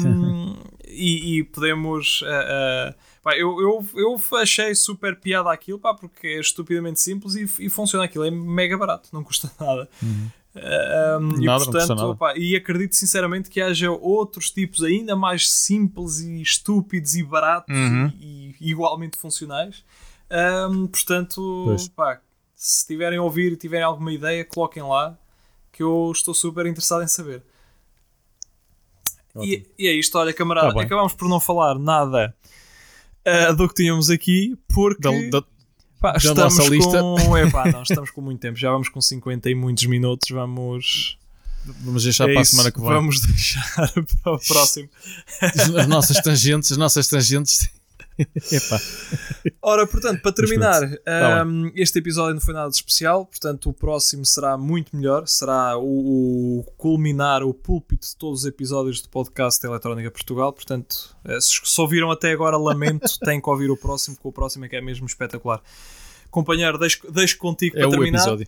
[0.05, 0.55] Um,
[0.87, 2.21] e, e, podemos.
[2.21, 2.93] Uh,
[3.23, 7.69] pá, eu, eu, eu achei super piada aquilo, pá, porque é estupidamente simples e, e
[7.69, 8.25] funciona aquilo.
[8.25, 9.87] É mega barato, não custa nada.
[10.01, 10.29] Uhum.
[10.53, 16.41] Um, e, portanto, opa, e acredito sinceramente que haja outros tipos ainda mais simples e
[16.41, 18.11] estúpidos e baratos uhum.
[18.19, 19.81] e, e, igualmente funcionais.
[20.69, 22.19] Um, portanto, pá,
[22.63, 25.17] se tiverem a ouvir e tiverem alguma ideia, coloquem lá
[25.71, 27.41] que eu estou super interessado em saber.
[29.41, 32.35] E, e, é isto, olha, camarada, tá acabamos por não falar nada
[33.25, 35.01] uh, do que tínhamos aqui porque.
[35.01, 35.47] Da, da,
[35.99, 36.99] Pá, estamos nossa lista.
[36.99, 41.17] Com, epá, não, estamos com muito tempo, já vamos com 50 e muitos minutos, vamos.
[41.65, 42.89] Vamos deixar é para a semana que vem.
[42.89, 43.91] Vamos deixar
[44.21, 44.87] para o próximo.
[45.41, 47.71] As nossas tangentes, as nossas tangentes
[49.61, 53.73] Ora, portanto, para terminar, tá um, este episódio não foi nada de especial, portanto, o
[53.73, 55.27] próximo será muito melhor.
[55.27, 60.53] Será o, o culminar, o púlpito de todos os episódios do podcast Eletrónica Portugal.
[60.53, 64.31] Portanto, eh, se só viram até agora, lamento, têm que ouvir o próximo, porque o
[64.31, 65.61] próximo é que é mesmo espetacular.
[66.29, 68.19] Companheiro, deixo, deixo contigo é para terminar.
[68.19, 68.47] Episódio.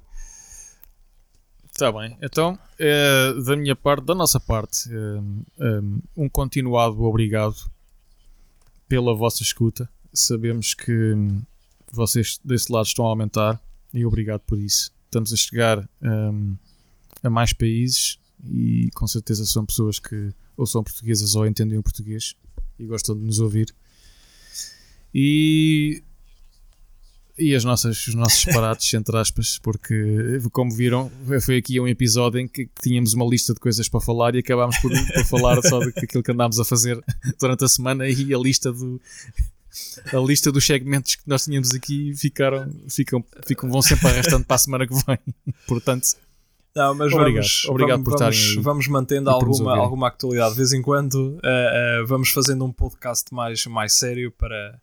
[1.71, 5.81] Está bem, então, é, da minha parte, da nossa parte, é,
[6.15, 7.72] um continuado obrigado
[8.93, 9.89] pela vossa escuta.
[10.13, 11.15] Sabemos que
[11.91, 13.59] vocês desse lado estão a aumentar
[13.91, 14.93] e obrigado por isso.
[15.05, 16.55] Estamos a chegar um,
[17.23, 21.81] a mais países e com certeza são pessoas que ou são portuguesas ou entendem o
[21.81, 22.35] português
[22.77, 23.73] e gostam de nos ouvir.
[25.11, 26.03] E
[27.37, 31.11] e as nossas, os nossos disparates, entre aspas, porque, como viram,
[31.41, 34.77] foi aqui um episódio em que tínhamos uma lista de coisas para falar e acabámos
[34.77, 37.03] por, por falar só daquilo que andámos a fazer
[37.39, 39.01] durante a semana e a lista do.
[40.13, 44.55] A lista dos segmentos que nós tínhamos aqui ficaram, ficam, ficam, vão sempre arrastando para
[44.55, 45.17] a semana que vem.
[45.65, 46.09] Portanto,
[46.75, 50.51] não, mas obrigado, vamos, obrigado vamos, vamos, vamos mantendo alguma, alguma actualidade.
[50.51, 54.79] De vez em quando uh, uh, vamos fazendo um podcast mais, mais sério para,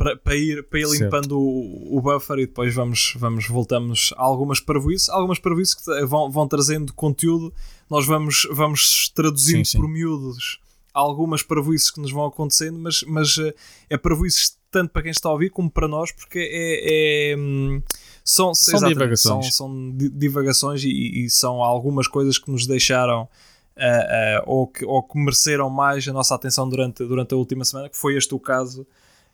[0.00, 4.22] para, para ir, para ir limpando o, o, buffer e depois vamos, vamos voltamos a
[4.22, 7.52] algumas parvoices, algumas parvoices que vão, vão trazendo conteúdo,
[7.88, 9.78] nós vamos, vamos traduzindo sim, sim.
[9.78, 10.58] por miúdos
[10.94, 13.54] algumas parvoices que nos vão acontecendo, mas, mas eh,
[13.90, 17.82] é parvoices tanto para quem está a ouvir como para nós, porque é, é hum,
[18.24, 23.26] são, são divagações, são, são divagações e, e, são algumas coisas que nos deixaram uh,
[23.26, 27.90] uh, ou, que, ou que mereceram mais a nossa atenção durante, durante a última semana,
[27.90, 28.86] que foi este o caso,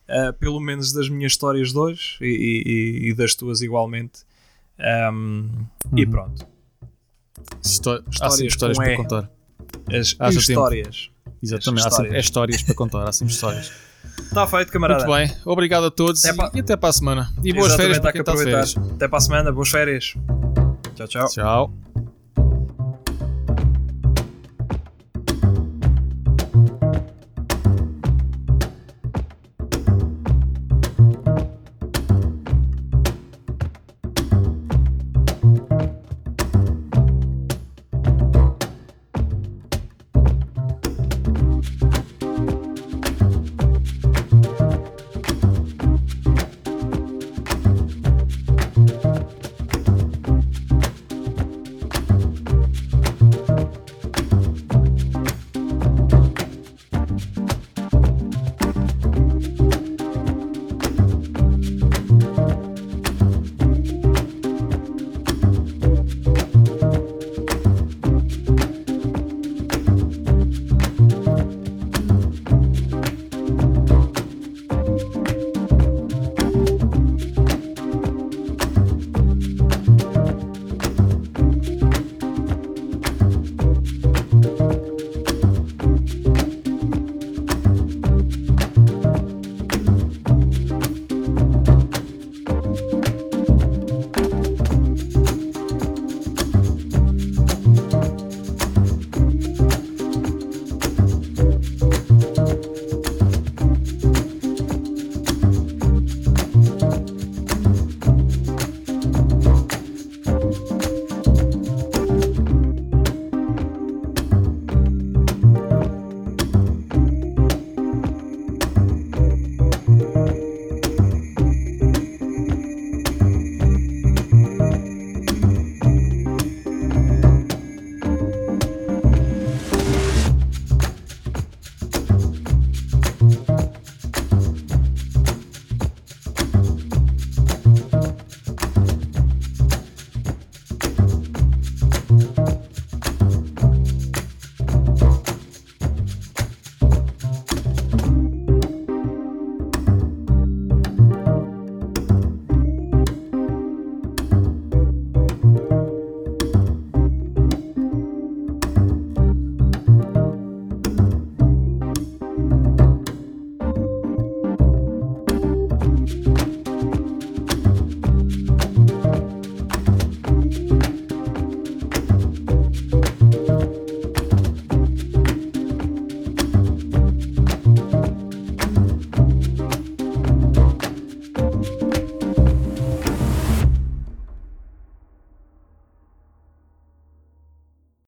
[0.09, 4.21] uh, pelo menos das minhas histórias de hoje e, e, e das tuas igualmente.
[4.79, 5.49] Um,
[5.91, 5.97] uhum.
[5.97, 6.47] E pronto.
[7.63, 9.31] Histó há histórias para contar.
[9.91, 11.11] As Acha histórias.
[11.25, 11.37] Tempo.
[11.41, 13.71] Exatamente, há sempre, é histórias para contar, há sempre histórias.
[14.19, 15.05] Está feito, camarada.
[15.05, 17.33] Muito bem, obrigado a todos até e, e até para a semana.
[17.43, 18.77] E boas Exatamente, férias para quem está de férias.
[18.77, 20.13] Até para a semana, boas férias.
[20.95, 21.27] Tchau, tchau.
[21.27, 21.73] Tchau.